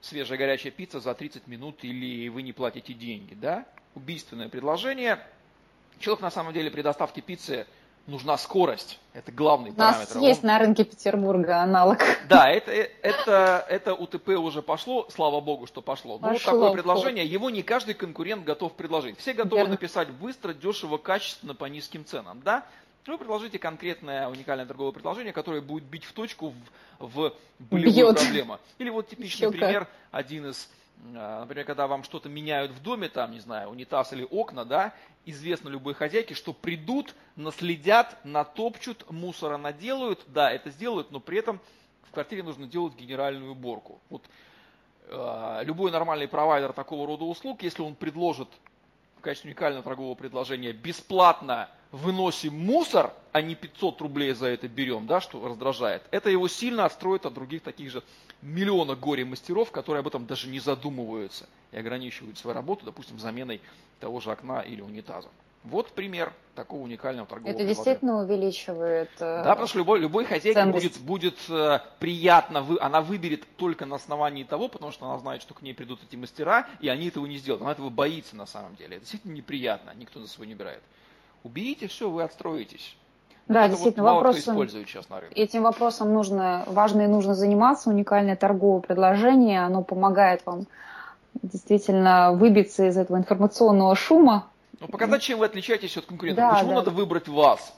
свежая 0.00 0.38
горячая 0.38 0.72
пицца 0.72 1.00
за 1.00 1.14
30 1.14 1.46
минут 1.46 1.84
или 1.84 2.28
вы 2.28 2.42
не 2.42 2.52
платите 2.52 2.94
деньги, 2.94 3.34
да? 3.34 3.66
Убийственное 3.94 4.48
предложение. 4.48 5.18
Человек 5.98 6.22
на 6.22 6.30
самом 6.30 6.52
деле 6.52 6.70
при 6.70 6.82
доставке 6.82 7.20
пиццы 7.20 7.66
нужна 8.06 8.36
скорость. 8.38 8.98
Это 9.12 9.32
главный 9.32 9.70
У 9.70 9.74
параметр. 9.74 10.12
У 10.12 10.14
нас 10.14 10.28
есть 10.28 10.42
Он... 10.42 10.48
на 10.48 10.58
рынке 10.58 10.84
Петербурга 10.84 11.62
аналог. 11.62 11.98
Да, 12.28 12.48
это, 12.48 12.70
это, 12.70 13.64
это 13.68 13.94
УТП 13.94 14.28
уже 14.30 14.62
пошло, 14.62 15.08
слава 15.10 15.40
богу, 15.40 15.66
что 15.66 15.82
пошло. 15.82 16.18
Но 16.20 16.32
пошло, 16.32 16.52
вот 16.52 16.60
такое 16.60 16.72
предложение, 16.72 17.26
его 17.26 17.50
не 17.50 17.62
каждый 17.62 17.94
конкурент 17.94 18.44
готов 18.44 18.72
предложить. 18.74 19.18
Все 19.18 19.32
готовы 19.32 19.62
Верно. 19.62 19.72
написать 19.72 20.08
быстро, 20.10 20.52
дешево, 20.52 20.96
качественно, 20.96 21.54
по 21.54 21.64
низким 21.64 22.04
ценам. 22.04 22.40
Да? 22.44 22.64
Вы 23.06 23.18
предложите 23.18 23.58
конкретное 23.58 24.28
уникальное 24.28 24.66
торговое 24.66 24.92
предложение, 24.92 25.32
которое 25.32 25.60
будет 25.60 25.84
бить 25.84 26.04
в 26.04 26.12
точку 26.12 26.54
в, 26.98 27.06
в 27.06 27.32
болевую 27.58 28.12
Бьет. 28.12 28.16
проблему. 28.16 28.58
Или 28.78 28.90
вот 28.90 29.08
типичный 29.08 29.48
Еще 29.48 29.50
пример, 29.50 29.88
один 30.12 30.50
из 30.50 30.68
Например, 31.02 31.64
когда 31.64 31.86
вам 31.86 32.04
что-то 32.04 32.28
меняют 32.28 32.72
в 32.72 32.82
доме, 32.82 33.08
там, 33.08 33.32
не 33.32 33.40
знаю, 33.40 33.70
унитаз 33.70 34.12
или 34.12 34.26
окна, 34.30 34.64
да, 34.64 34.92
известно 35.24 35.68
любой 35.68 35.94
хозяйке, 35.94 36.34
что 36.34 36.52
придут, 36.52 37.14
наследят, 37.36 38.16
натопчут, 38.24 39.10
мусора 39.10 39.56
наделают, 39.56 40.20
да, 40.26 40.50
это 40.50 40.70
сделают, 40.70 41.10
но 41.10 41.18
при 41.20 41.38
этом 41.38 41.60
в 42.02 42.12
квартире 42.12 42.42
нужно 42.42 42.66
делать 42.66 42.94
генеральную 42.96 43.52
уборку. 43.52 44.00
Вот 44.10 44.22
э, 45.08 45.60
любой 45.64 45.90
нормальный 45.90 46.28
провайдер 46.28 46.72
такого 46.72 47.06
рода 47.06 47.24
услуг, 47.24 47.62
если 47.62 47.82
он 47.82 47.94
предложит 47.94 48.48
в 49.16 49.22
качестве 49.22 49.50
уникального 49.50 49.82
торгового 49.82 50.14
предложения 50.14 50.72
бесплатно 50.72 51.68
выносим 51.92 52.58
мусор, 52.58 53.12
а 53.32 53.42
не 53.42 53.54
500 53.54 54.00
рублей 54.00 54.32
за 54.32 54.46
это 54.46 54.68
берем, 54.68 55.06
да, 55.06 55.20
что 55.20 55.46
раздражает, 55.46 56.02
это 56.10 56.30
его 56.30 56.48
сильно 56.48 56.84
отстроит 56.84 57.26
от 57.26 57.34
других 57.34 57.62
таких 57.62 57.90
же 57.90 58.02
миллиона 58.42 58.94
горе-мастеров, 58.94 59.70
которые 59.70 60.00
об 60.00 60.08
этом 60.08 60.26
даже 60.26 60.48
не 60.48 60.60
задумываются 60.60 61.46
и 61.72 61.78
ограничивают 61.78 62.38
свою 62.38 62.54
работу, 62.54 62.84
допустим, 62.84 63.18
заменой 63.18 63.60
того 64.00 64.20
же 64.20 64.30
окна 64.30 64.60
или 64.60 64.80
унитаза. 64.80 65.28
Вот 65.62 65.92
пример 65.92 66.32
такого 66.54 66.80
уникального 66.80 67.26
торгового 67.28 67.54
Это 67.54 67.66
действительно 67.66 68.22
увеличивает 68.22 69.10
э, 69.18 69.42
Да, 69.44 69.50
потому 69.50 69.66
что 69.66 69.76
любой, 69.76 70.00
любой 70.00 70.24
хозяйке 70.24 70.64
будет, 70.64 70.98
будет 71.00 71.36
э, 71.50 71.80
приятно, 71.98 72.62
вы, 72.62 72.78
она 72.80 73.02
выберет 73.02 73.44
только 73.56 73.84
на 73.84 73.96
основании 73.96 74.44
того, 74.44 74.68
потому 74.68 74.90
что 74.90 75.06
она 75.06 75.18
знает, 75.18 75.42
что 75.42 75.52
к 75.52 75.60
ней 75.60 75.74
придут 75.74 76.00
эти 76.02 76.16
мастера, 76.16 76.66
и 76.80 76.88
они 76.88 77.08
этого 77.08 77.26
не 77.26 77.36
сделают. 77.36 77.60
Она 77.60 77.72
этого 77.72 77.90
боится 77.90 78.36
на 78.36 78.46
самом 78.46 78.74
деле. 78.76 78.96
Это 78.96 79.00
действительно 79.00 79.32
неприятно, 79.32 79.92
никто 79.94 80.18
за 80.18 80.28
собой 80.28 80.46
не 80.46 80.54
убирает. 80.54 80.82
Уберите 81.42 81.88
все, 81.88 82.08
вы 82.08 82.22
отстроитесь. 82.22 82.96
Да, 83.50 83.62
это 83.62 83.70
действительно, 83.70 84.04
вот 84.04 84.14
вопросом, 84.14 84.54
использует 84.54 84.88
сейчас 84.88 85.08
на 85.08 85.20
рынке. 85.20 85.34
Этим 85.34 85.62
вопросом 85.62 86.12
нужно, 86.12 86.62
важно 86.66 87.02
и 87.02 87.06
нужно 87.08 87.34
заниматься. 87.34 87.90
Уникальное 87.90 88.36
торговое 88.36 88.80
предложение, 88.80 89.62
оно 89.64 89.82
помогает 89.82 90.42
вам 90.46 90.66
действительно 91.42 92.32
выбиться 92.32 92.86
из 92.86 92.96
этого 92.96 93.16
информационного 93.16 93.96
шума, 93.96 94.46
ну, 94.80 94.88
показать, 94.88 95.22
чем 95.22 95.40
вы 95.40 95.46
отличаетесь 95.46 95.96
от 95.96 96.06
конкурентов. 96.06 96.44
Да, 96.44 96.54
Почему 96.54 96.70
да. 96.70 96.76
надо 96.76 96.90
выбрать 96.90 97.28
вас? 97.28 97.72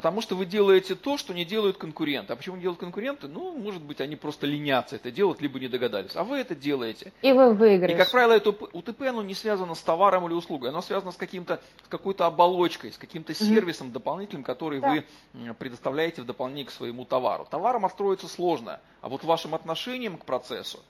Потому 0.00 0.22
что 0.22 0.34
вы 0.34 0.46
делаете 0.46 0.94
то, 0.94 1.18
что 1.18 1.34
не 1.34 1.44
делают 1.44 1.76
конкуренты. 1.76 2.32
А 2.32 2.36
почему 2.36 2.56
не 2.56 2.62
делают 2.62 2.80
конкуренты? 2.80 3.28
Ну, 3.28 3.52
может 3.58 3.82
быть, 3.82 4.00
они 4.00 4.16
просто 4.16 4.46
ленятся 4.46 4.96
это 4.96 5.10
делать, 5.10 5.42
либо 5.42 5.60
не 5.60 5.68
догадались. 5.68 6.16
А 6.16 6.24
вы 6.24 6.38
это 6.38 6.54
делаете. 6.54 7.12
И 7.20 7.34
вы 7.34 7.52
выиграете. 7.52 7.92
И, 7.92 7.98
как 7.98 8.10
правило, 8.10 8.32
это 8.32 8.48
УТП 8.48 9.02
оно 9.02 9.22
не 9.22 9.34
связано 9.34 9.74
с 9.74 9.82
товаром 9.82 10.26
или 10.26 10.32
услугой. 10.32 10.70
Оно 10.70 10.80
связано 10.80 11.12
с, 11.12 11.16
каким-то, 11.16 11.60
с 11.84 11.88
какой-то 11.88 12.24
оболочкой, 12.24 12.92
с 12.92 12.96
каким-то 12.96 13.34
сервисом 13.34 13.88
mm-hmm. 13.88 13.92
дополнительным, 13.92 14.42
который 14.42 14.80
да. 14.80 14.88
вы 14.88 15.04
предоставляете 15.52 16.22
в 16.22 16.24
дополнение 16.24 16.64
к 16.64 16.70
своему 16.70 17.04
товару. 17.04 17.46
Товаром 17.50 17.84
отстроиться 17.84 18.26
сложно, 18.26 18.80
а 19.02 19.10
вот 19.10 19.22
вашим 19.22 19.54
отношением 19.54 20.16
к 20.16 20.24
процессу. 20.24 20.80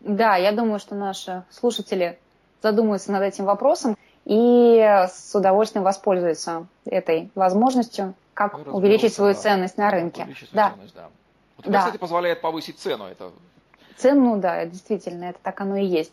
Да, 0.00 0.36
я 0.36 0.52
думаю, 0.52 0.80
что 0.80 0.94
наши 0.94 1.44
слушатели 1.48 2.18
задумаются 2.60 3.10
над 3.10 3.22
этим 3.22 3.46
вопросом 3.46 3.96
и 4.24 5.06
с 5.10 5.34
удовольствием 5.34 5.84
воспользуются 5.84 6.66
этой 6.84 7.30
возможностью, 7.34 8.14
как 8.34 8.56
ну, 8.66 8.76
увеличить 8.76 9.14
свою 9.14 9.34
да. 9.34 9.40
ценность 9.40 9.76
на 9.76 9.90
рынке. 9.90 10.28
Да. 10.52 10.70
Ценность, 10.70 10.94
да. 10.94 11.08
Вот 11.56 11.66
это, 11.66 11.72
да. 11.72 11.78
кстати, 11.80 11.96
позволяет 11.96 12.40
повысить 12.40 12.78
цену. 12.78 13.06
Это... 13.06 13.32
Цену, 13.96 14.38
да, 14.38 14.64
действительно, 14.66 15.24
это 15.24 15.38
так 15.42 15.60
оно 15.60 15.76
и 15.76 15.84
есть. 15.84 16.12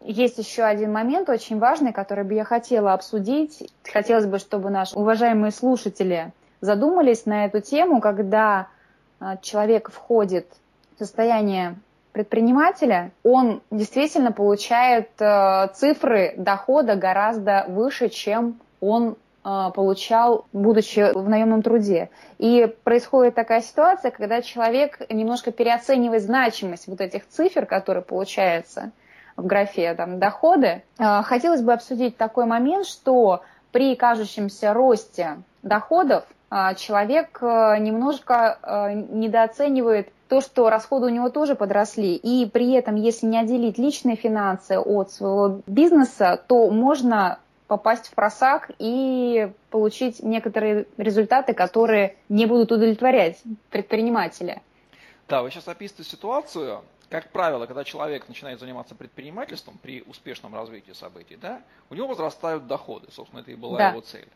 Есть 0.00 0.38
еще 0.38 0.62
один 0.62 0.92
момент 0.92 1.28
очень 1.28 1.58
важный, 1.58 1.92
который 1.92 2.24
бы 2.24 2.34
я 2.34 2.44
хотела 2.44 2.92
обсудить. 2.92 3.70
Хотелось 3.84 4.26
бы, 4.26 4.38
чтобы 4.38 4.70
наши 4.70 4.96
уважаемые 4.96 5.50
слушатели 5.50 6.32
задумались 6.60 7.26
на 7.26 7.46
эту 7.46 7.60
тему, 7.60 8.00
когда 8.00 8.68
а, 9.20 9.36
человек 9.38 9.90
входит 9.90 10.46
в 10.94 10.98
состояние 10.98 11.76
предпринимателя, 12.12 13.12
он 13.22 13.62
действительно 13.70 14.32
получает 14.32 15.10
э, 15.18 15.68
цифры 15.74 16.34
дохода 16.36 16.96
гораздо 16.96 17.64
выше, 17.68 18.08
чем 18.08 18.58
он 18.80 19.16
э, 19.44 19.70
получал, 19.74 20.46
будучи 20.52 21.12
в 21.12 21.28
наемном 21.28 21.62
труде. 21.62 22.10
И 22.38 22.74
происходит 22.84 23.34
такая 23.34 23.60
ситуация, 23.60 24.10
когда 24.10 24.42
человек 24.42 25.00
немножко 25.10 25.52
переоценивает 25.52 26.22
значимость 26.22 26.88
вот 26.88 27.00
этих 27.00 27.28
цифр, 27.28 27.66
которые 27.66 28.02
получаются 28.02 28.90
в 29.36 29.46
графе 29.46 29.94
там, 29.94 30.18
доходы. 30.18 30.82
Э, 30.98 31.22
хотелось 31.22 31.62
бы 31.62 31.72
обсудить 31.72 32.16
такой 32.16 32.46
момент, 32.46 32.86
что 32.86 33.42
при 33.72 33.94
кажущемся 33.96 34.72
росте 34.72 35.36
доходов 35.62 36.24
человек 36.76 37.38
э, 37.42 37.76
немножко 37.78 38.58
э, 38.62 38.94
недооценивает 38.94 40.10
то, 40.28 40.40
что 40.40 40.70
расходы 40.70 41.06
у 41.06 41.10
него 41.10 41.30
тоже 41.30 41.54
подросли, 41.54 42.14
и 42.14 42.48
при 42.48 42.72
этом, 42.72 42.96
если 42.96 43.26
не 43.26 43.38
отделить 43.38 43.78
личные 43.78 44.16
финансы 44.16 44.78
от 44.78 45.10
своего 45.10 45.60
бизнеса, 45.66 46.42
то 46.46 46.70
можно 46.70 47.38
попасть 47.66 48.08
в 48.08 48.14
просак 48.14 48.70
и 48.78 49.52
получить 49.70 50.22
некоторые 50.22 50.86
результаты, 50.96 51.52
которые 51.52 52.16
не 52.28 52.46
будут 52.46 52.72
удовлетворять 52.72 53.42
предпринимателя. 53.70 54.62
Да, 55.28 55.42
вы 55.42 55.50
сейчас 55.50 55.68
описываете 55.68 56.10
ситуацию, 56.10 56.82
как 57.10 57.30
правило, 57.30 57.66
когда 57.66 57.84
человек 57.84 58.26
начинает 58.28 58.58
заниматься 58.58 58.94
предпринимательством 58.94 59.78
при 59.82 60.02
успешном 60.02 60.54
развитии 60.54 60.92
событий, 60.92 61.36
да, 61.36 61.60
у 61.90 61.94
него 61.94 62.08
возрастают 62.08 62.66
доходы. 62.66 63.08
Собственно, 63.12 63.40
это 63.40 63.50
и 63.50 63.54
была 63.54 63.76
да. 63.76 63.90
его 63.90 64.00
цель. 64.00 64.28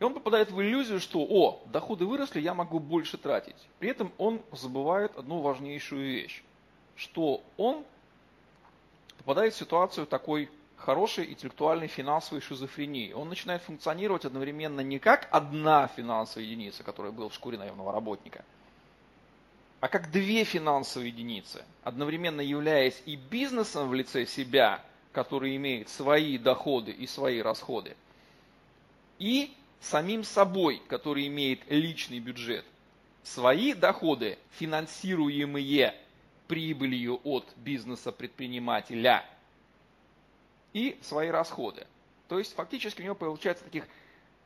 И 0.00 0.04
он 0.04 0.14
попадает 0.14 0.50
в 0.50 0.60
иллюзию, 0.60 0.98
что, 0.98 1.20
о, 1.20 1.62
доходы 1.66 2.06
выросли, 2.06 2.40
я 2.40 2.54
могу 2.54 2.80
больше 2.80 3.18
тратить. 3.18 3.56
При 3.78 3.90
этом 3.90 4.10
он 4.16 4.40
забывает 4.50 5.14
одну 5.16 5.40
важнейшую 5.40 6.02
вещь, 6.02 6.42
что 6.96 7.42
он 7.58 7.84
попадает 9.18 9.52
в 9.52 9.58
ситуацию 9.58 10.06
такой 10.06 10.50
хорошей 10.76 11.30
интеллектуальной 11.30 11.86
финансовой 11.86 12.40
шизофрении. 12.40 13.12
Он 13.12 13.28
начинает 13.28 13.60
функционировать 13.62 14.24
одновременно 14.24 14.80
не 14.80 14.98
как 14.98 15.28
одна 15.30 15.86
финансовая 15.88 16.46
единица, 16.46 16.82
которая 16.82 17.12
была 17.12 17.28
в 17.28 17.34
шкуре 17.34 17.58
наемного 17.58 17.92
работника, 17.92 18.42
а 19.80 19.88
как 19.88 20.10
две 20.10 20.44
финансовые 20.44 21.10
единицы, 21.10 21.62
одновременно 21.82 22.40
являясь 22.40 23.02
и 23.04 23.16
бизнесом 23.16 23.90
в 23.90 23.94
лице 23.94 24.24
себя, 24.24 24.82
который 25.12 25.56
имеет 25.56 25.90
свои 25.90 26.38
доходы 26.38 26.90
и 26.90 27.06
свои 27.06 27.42
расходы, 27.42 27.94
и 29.18 29.54
самим 29.80 30.24
собой, 30.24 30.82
который 30.88 31.26
имеет 31.26 31.60
личный 31.70 32.20
бюджет, 32.20 32.64
свои 33.22 33.74
доходы, 33.74 34.38
финансируемые 34.58 35.94
прибылью 36.46 37.20
от 37.24 37.46
бизнеса 37.56 38.12
предпринимателя, 38.12 39.24
и 40.72 40.98
свои 41.02 41.28
расходы. 41.28 41.86
То 42.28 42.38
есть 42.38 42.54
фактически 42.54 43.00
у 43.00 43.04
него 43.04 43.14
получается 43.14 43.64
таких, 43.64 43.86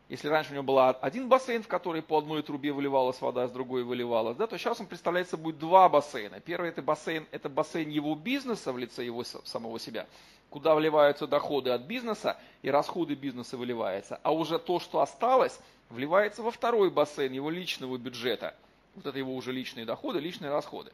если 0.08 0.28
раньше 0.28 0.50
у 0.50 0.54
него 0.54 0.62
был 0.62 0.78
один 0.78 1.28
бассейн, 1.28 1.62
в 1.62 1.68
который 1.68 2.02
по 2.02 2.18
одной 2.18 2.42
трубе 2.42 2.72
выливалась 2.72 3.20
вода, 3.20 3.46
с 3.46 3.50
другой 3.50 3.84
выливалась, 3.84 4.36
да, 4.36 4.46
то 4.46 4.56
сейчас 4.58 4.80
он 4.80 4.86
представляется 4.86 5.36
будет 5.36 5.58
два 5.58 5.88
бассейна. 5.88 6.40
Первый 6.40 6.70
это 6.70 6.82
бассейн, 6.82 7.26
это 7.30 7.48
бассейн 7.48 7.88
его 7.88 8.14
бизнеса 8.14 8.72
в 8.72 8.78
лице 8.78 9.04
его 9.04 9.24
самого 9.24 9.78
себя 9.78 10.06
куда 10.54 10.76
вливаются 10.76 11.26
доходы 11.26 11.70
от 11.70 11.80
бизнеса 11.80 12.36
и 12.62 12.70
расходы 12.70 13.14
бизнеса 13.16 13.56
выливаются, 13.56 14.20
а 14.22 14.32
уже 14.32 14.60
то, 14.60 14.78
что 14.78 15.00
осталось, 15.00 15.58
вливается 15.90 16.44
во 16.44 16.52
второй 16.52 16.90
бассейн 16.90 17.32
его 17.32 17.50
личного 17.50 17.98
бюджета. 17.98 18.54
Вот 18.94 19.04
это 19.04 19.18
его 19.18 19.34
уже 19.34 19.50
личные 19.50 19.84
доходы, 19.84 20.20
личные 20.20 20.52
расходы. 20.52 20.92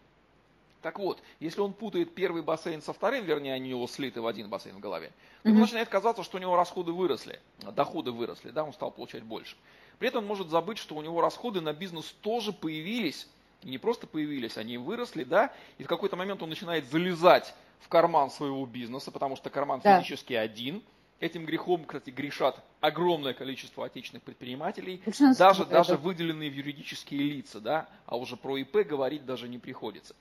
Так 0.80 0.98
вот, 0.98 1.22
если 1.40 1.60
он 1.60 1.74
путает 1.74 2.14
первый 2.14 2.40
бассейн 2.40 2.80
со 2.80 2.94
вторым, 2.94 3.26
вернее, 3.26 3.52
они 3.52 3.66
у 3.66 3.76
него 3.76 3.86
слиты 3.86 4.22
в 4.22 4.26
один 4.26 4.48
бассейн 4.48 4.76
в 4.76 4.80
голове, 4.80 5.12
то 5.42 5.50
mm-hmm. 5.50 5.52
начинает 5.52 5.90
казаться, 5.90 6.22
что 6.22 6.38
у 6.38 6.40
него 6.40 6.56
расходы 6.56 6.92
выросли, 6.92 7.38
доходы 7.58 8.12
выросли, 8.12 8.48
да, 8.52 8.64
он 8.64 8.72
стал 8.72 8.90
получать 8.90 9.24
больше. 9.24 9.56
При 9.98 10.08
этом 10.08 10.22
он 10.22 10.26
может 10.26 10.48
забыть, 10.48 10.78
что 10.78 10.94
у 10.94 11.02
него 11.02 11.20
расходы 11.20 11.60
на 11.60 11.74
бизнес 11.74 12.14
тоже 12.22 12.54
появились, 12.54 13.28
и 13.62 13.68
не 13.68 13.76
просто 13.76 14.06
появились, 14.06 14.56
они 14.56 14.78
выросли, 14.78 15.22
да, 15.22 15.52
и 15.76 15.84
в 15.84 15.86
какой-то 15.86 16.16
момент 16.16 16.42
он 16.42 16.48
начинает 16.48 16.90
залезать 16.90 17.54
в 17.80 17.88
карман 17.88 18.30
своего 18.30 18.64
бизнеса, 18.66 19.10
потому 19.10 19.36
что 19.36 19.50
карман 19.50 19.80
да. 19.82 19.98
физически 20.00 20.34
один. 20.34 20.82
Этим 21.18 21.44
грехом, 21.44 21.84
кстати, 21.84 22.08
грешат 22.08 22.64
огромное 22.80 23.34
количество 23.34 23.84
отечественных 23.84 24.22
предпринимателей, 24.22 25.02
даже, 25.36 25.66
даже 25.66 25.96
выделенные 25.96 26.48
в 26.48 26.54
юридические 26.54 27.20
лица, 27.20 27.60
да, 27.60 27.88
а 28.06 28.16
уже 28.16 28.36
про 28.36 28.56
ИП 28.56 28.86
говорить 28.86 29.26
даже 29.26 29.46
не 29.46 29.58
приходится. 29.58 30.14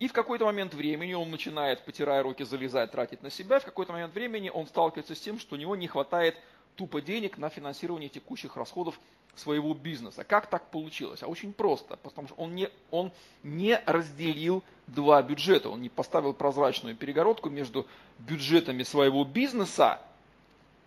И 0.00 0.08
в 0.08 0.12
какой-то 0.12 0.44
момент 0.44 0.74
времени 0.74 1.14
он 1.14 1.30
начинает, 1.30 1.84
потирая 1.84 2.22
руки, 2.22 2.42
залезать, 2.42 2.90
тратить 2.90 3.22
на 3.22 3.30
себя. 3.30 3.60
В 3.60 3.64
какой-то 3.64 3.92
момент 3.92 4.14
времени 4.14 4.50
он 4.50 4.66
сталкивается 4.66 5.14
с 5.14 5.20
тем, 5.20 5.38
что 5.38 5.54
у 5.54 5.58
него 5.58 5.76
не 5.76 5.86
хватает 5.86 6.36
тупо 6.74 7.00
денег 7.00 7.38
на 7.38 7.48
финансирование 7.48 8.10
текущих 8.10 8.56
расходов 8.56 9.00
своего 9.36 9.74
бизнеса. 9.74 10.24
Как 10.24 10.46
так 10.48 10.70
получилось? 10.70 11.22
А 11.22 11.26
очень 11.26 11.52
просто, 11.52 11.96
потому 11.96 12.28
что 12.28 12.36
он 12.36 12.54
не, 12.54 12.70
он 12.90 13.12
не 13.42 13.78
разделил 13.86 14.64
два 14.86 15.22
бюджета, 15.22 15.68
он 15.68 15.82
не 15.82 15.88
поставил 15.88 16.32
прозрачную 16.32 16.96
перегородку 16.96 17.50
между 17.50 17.86
бюджетами 18.18 18.82
своего 18.82 19.24
бизнеса, 19.24 20.00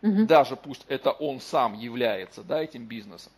угу. 0.02 0.26
даже 0.26 0.56
пусть 0.56 0.86
это 0.88 1.12
он 1.12 1.40
сам 1.40 1.74
является 1.74 2.44
да, 2.44 2.62
этим 2.62 2.86
бизнесом, 2.86 3.32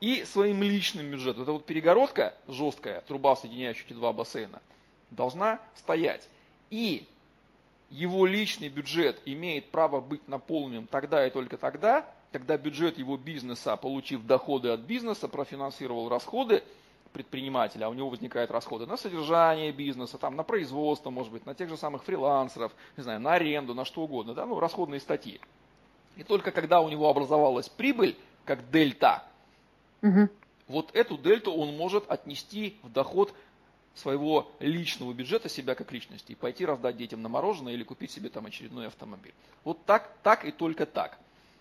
и 0.00 0.24
своим 0.24 0.62
личным 0.62 1.10
бюджетом. 1.10 1.42
Эта 1.42 1.52
вот 1.52 1.64
перегородка 1.64 2.34
жесткая, 2.46 3.00
труба, 3.02 3.36
соединяющая 3.36 3.86
эти 3.86 3.94
два 3.94 4.12
бассейна, 4.12 4.60
должна 5.10 5.60
стоять. 5.74 6.28
И 6.70 7.06
его 7.90 8.26
личный 8.26 8.68
бюджет 8.68 9.20
имеет 9.24 9.70
право 9.70 10.00
быть 10.00 10.26
наполненным 10.28 10.86
тогда 10.86 11.26
и 11.26 11.30
только 11.30 11.56
тогда, 11.56 12.06
когда 12.32 12.56
бюджет 12.56 12.98
его 12.98 13.16
бизнеса, 13.16 13.76
получив 13.76 14.24
доходы 14.26 14.70
от 14.70 14.80
бизнеса, 14.80 15.28
профинансировал 15.28 16.08
расходы 16.08 16.62
предпринимателя, 17.12 17.86
а 17.86 17.88
у 17.88 17.94
него 17.94 18.10
возникают 18.10 18.50
расходы 18.50 18.86
на 18.86 18.96
содержание 18.96 19.72
бизнеса, 19.72 20.18
там, 20.18 20.36
на 20.36 20.42
производство, 20.42 21.10
может 21.10 21.32
быть, 21.32 21.46
на 21.46 21.54
тех 21.54 21.68
же 21.68 21.76
самых 21.76 22.04
фрилансеров, 22.04 22.72
не 22.96 23.02
знаю, 23.02 23.20
на 23.20 23.34
аренду, 23.34 23.74
на 23.74 23.84
что 23.84 24.02
угодно, 24.02 24.34
да, 24.34 24.44
ну, 24.44 24.60
расходные 24.60 25.00
статьи. 25.00 25.40
И 26.16 26.22
только 26.22 26.50
когда 26.50 26.80
у 26.80 26.88
него 26.88 27.08
образовалась 27.08 27.68
прибыль, 27.68 28.16
как 28.44 28.70
дельта, 28.70 29.24
угу. 30.02 30.28
вот 30.66 30.94
эту 30.94 31.16
дельту 31.16 31.52
он 31.52 31.76
может 31.76 32.10
отнести 32.10 32.76
в 32.82 32.92
доход 32.92 33.32
своего 33.94 34.50
личного 34.60 35.12
бюджета 35.12 35.48
себя 35.48 35.74
как 35.74 35.90
личности 35.92 36.32
и 36.32 36.34
пойти 36.34 36.64
раздать 36.64 36.96
детям 36.96 37.22
на 37.22 37.28
мороженое 37.28 37.72
или 37.72 37.82
купить 37.82 38.10
себе 38.10 38.28
там 38.28 38.46
очередной 38.46 38.86
автомобиль. 38.86 39.34
Вот 39.64 39.84
так, 39.86 40.12
так 40.22 40.44
и 40.44 40.52
только 40.52 40.86
так. 40.86 41.18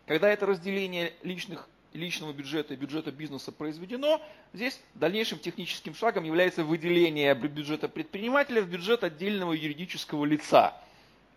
Когда 0.07 0.29
это 0.29 0.45
разделение 0.45 1.13
личных, 1.21 1.67
личного 1.91 2.31
бюджета 2.31 2.73
и 2.73 2.77
бюджета 2.77 3.11
бизнеса 3.11 3.51
произведено, 3.51 4.21
здесь 4.53 4.79
дальнейшим 4.95 5.37
техническим 5.37 5.93
шагом 5.93 6.23
является 6.23 6.63
выделение 6.63 7.35
бюджета 7.35 7.89
предпринимателя 7.89 8.61
в 8.61 8.69
бюджет 8.69 9.03
отдельного 9.03 9.51
юридического 9.51 10.23
лица, 10.23 10.81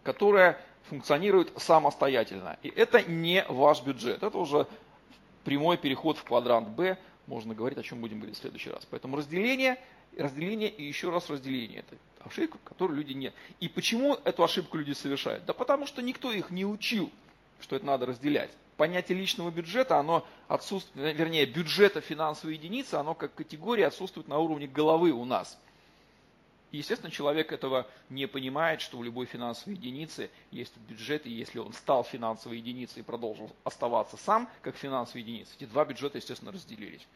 которое 0.05 0.57
функционирует 0.89 1.53
самостоятельно. 1.57 2.59
И 2.63 2.69
это 2.69 3.03
не 3.03 3.45
ваш 3.49 3.83
бюджет, 3.83 4.23
это 4.23 4.39
уже 4.39 4.69
прямой 5.45 5.77
переход 5.77 6.17
в 6.19 6.23
квадрант 6.23 6.69
Б, 6.69 6.97
можно 7.27 7.55
говорить, 7.55 7.79
о 7.79 7.83
чем 7.83 8.01
будем 8.01 8.19
говорить 8.19 8.37
в 8.37 8.41
следующий 8.41 8.71
раз. 8.71 8.87
Поэтому 8.89 9.17
разделение, 9.17 9.79
разделение 10.17 10.69
и 10.69 10.85
еще 10.85 11.11
раз 11.11 11.29
разделение. 11.29 11.81
Это 11.81 11.97
ошибка, 12.21 12.59
которую 12.63 12.99
люди 12.99 13.15
нет. 13.15 13.35
И 13.59 13.69
почему 13.69 14.15
эту 14.25 14.45
ошибку 14.45 14.79
люди 14.79 14.93
совершают? 14.93 15.45
Да 15.45 15.55
потому 15.55 15.87
что 15.87 16.03
никто 16.03 16.31
их 16.33 16.51
не 16.51 16.65
учил, 16.65 17.11
что 17.63 17.77
это 17.77 17.87
надо 17.87 18.07
разделять. 18.07 18.51
Понятие 18.77 19.19
личного 19.19 19.51
бюджета, 19.51 19.99
оно 19.99 20.27
отсутствует, 20.49 21.17
вернее, 21.17 21.45
бюджета 21.45 22.01
финансовой 22.01 22.55
единицы, 22.55 22.95
оно 22.95 23.15
как 23.15 23.35
категория 23.35 23.87
отсутствует 23.87 24.29
на 24.29 24.39
уровне 24.39 24.67
головы 24.67 25.13
у 25.13 25.25
нас. 25.25 25.59
И, 26.71 26.79
естественно, 26.79 27.11
человек 27.11 27.53
этого 27.53 27.87
не 28.09 28.27
понимает, 28.27 28.81
что 28.81 28.97
у 28.99 29.03
любой 29.03 29.27
финансовой 29.27 29.75
единицы 29.75 30.31
есть 30.51 30.77
бюджет, 30.89 31.27
и 31.27 31.31
если 31.31 31.59
он 31.59 31.73
стал 31.73 32.05
финансовой 32.05 32.59
единицей 32.59 33.01
и 33.01 33.05
продолжил 33.05 33.51
оставаться 33.65 34.17
сам 34.17 34.49
как 34.63 34.77
финансовая 34.77 35.23
единица, 35.23 35.53
эти 35.57 35.65
два 35.67 35.85
бюджета, 35.85 36.19
естественно, 36.19 36.53
разделились. 36.53 37.07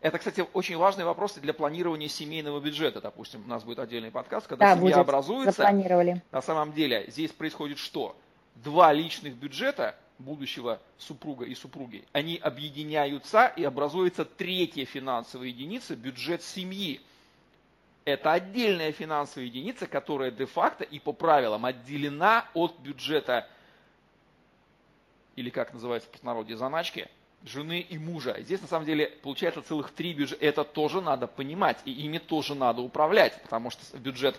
Это, 0.00 0.18
кстати, 0.18 0.44
очень 0.52 0.76
важный 0.76 1.04
вопрос 1.04 1.34
для 1.34 1.54
планирования 1.54 2.08
семейного 2.08 2.58
бюджета. 2.58 3.00
Допустим, 3.00 3.44
у 3.44 3.48
нас 3.48 3.62
будет 3.62 3.78
отдельный 3.78 4.10
подкаст, 4.10 4.48
когда 4.48 4.74
да, 4.74 4.80
семья 4.80 4.96
будет. 4.96 5.08
образуется. 5.08 5.52
Запланировали. 5.52 6.22
На 6.32 6.42
самом 6.42 6.72
деле 6.72 7.04
здесь 7.08 7.30
происходит 7.30 7.78
что? 7.78 8.16
Два 8.56 8.92
личных 8.92 9.34
бюджета 9.34 9.96
будущего 10.18 10.80
супруга 10.98 11.44
и 11.44 11.54
супруги, 11.54 12.04
они 12.12 12.36
объединяются 12.36 13.52
и 13.56 13.64
образуется 13.64 14.24
третья 14.24 14.84
финансовая 14.84 15.48
единица, 15.48 15.96
бюджет 15.96 16.42
семьи. 16.42 17.00
Это 18.04 18.32
отдельная 18.32 18.92
финансовая 18.92 19.46
единица, 19.46 19.86
которая 19.86 20.30
де-факто 20.30 20.84
и 20.84 20.98
по 20.98 21.12
правилам 21.12 21.64
отделена 21.64 22.48
от 22.54 22.78
бюджета, 22.80 23.48
или 25.36 25.50
как 25.50 25.72
называется 25.72 26.08
в 26.08 26.12
простонародье, 26.12 26.56
заначки, 26.56 27.08
жены 27.44 27.80
и 27.80 27.98
мужа. 27.98 28.36
Здесь 28.40 28.60
на 28.60 28.68
самом 28.68 28.86
деле 28.86 29.06
получается 29.22 29.62
целых 29.62 29.90
три 29.92 30.14
бюджета. 30.14 30.44
Это 30.44 30.64
тоже 30.64 31.00
надо 31.00 31.26
понимать, 31.26 31.78
и 31.84 31.92
ими 31.92 32.18
тоже 32.18 32.54
надо 32.54 32.82
управлять, 32.82 33.40
потому 33.42 33.70
что 33.70 33.98
бюджет 33.98 34.38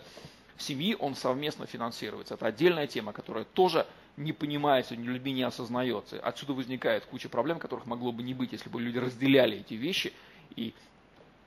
семьи, 0.58 0.96
он 1.00 1.16
совместно 1.16 1.66
финансируется. 1.66 2.36
Это 2.36 2.48
отдельная 2.48 2.88
тема, 2.88 3.14
которая 3.14 3.44
тоже 3.44 3.86
не 4.18 4.34
понимается, 4.34 4.96
ни 4.96 5.08
людьми 5.08 5.34
не 5.34 5.44
осознается. 5.44 6.20
Отсюда 6.20 6.54
возникает 6.54 7.06
куча 7.06 7.30
проблем, 7.30 7.60
которых 7.60 7.86
могло 7.86 8.12
бы 8.12 8.24
не 8.24 8.34
быть, 8.34 8.52
если 8.52 8.70
бы 8.70 8.82
люди 8.82 8.98
разделяли 8.98 9.60
эти 9.60 9.74
вещи 9.74 10.14
и 10.56 10.74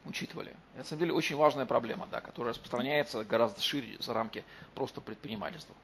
учитывали. 0.04 0.50
Это, 0.74 0.78
на 0.78 0.84
самом 0.84 1.00
деле, 1.00 1.12
очень 1.12 1.36
важная 1.36 1.66
проблема, 1.66 2.06
да, 2.10 2.20
которая 2.20 2.52
распространяется 2.52 3.24
гораздо 3.24 3.60
шире 3.60 3.96
за 4.00 4.14
рамки 4.14 4.44
просто 4.74 5.00
предпринимательства. 5.00 5.74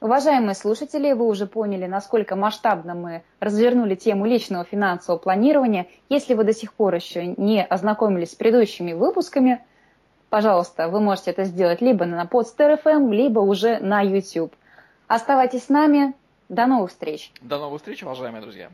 Уважаемые 0.00 0.54
слушатели, 0.54 1.12
вы 1.12 1.26
уже 1.26 1.46
поняли, 1.46 1.86
насколько 1.86 2.34
масштабно 2.34 2.94
мы 2.94 3.22
развернули 3.38 3.94
тему 3.94 4.24
личного 4.24 4.64
финансового 4.64 5.20
планирования. 5.20 5.88
Если 6.08 6.34
вы 6.34 6.44
до 6.44 6.54
сих 6.54 6.72
пор 6.72 6.94
еще 6.94 7.26
не 7.26 7.62
ознакомились 7.62 8.30
с 8.30 8.34
предыдущими 8.34 8.94
выпусками, 8.94 9.62
пожалуйста, 10.30 10.88
вы 10.88 11.00
можете 11.00 11.32
это 11.32 11.44
сделать 11.44 11.82
либо 11.82 12.06
на 12.06 12.24
Podster.fm, 12.24 13.12
либо 13.12 13.40
уже 13.40 13.78
на 13.80 14.00
YouTube. 14.00 14.54
Оставайтесь 15.06 15.64
с 15.64 15.68
нами. 15.68 16.14
До 16.48 16.66
новых 16.66 16.90
встреч. 16.90 17.32
До 17.42 17.58
новых 17.58 17.80
встреч, 17.80 18.02
уважаемые 18.02 18.42
друзья. 18.42 18.70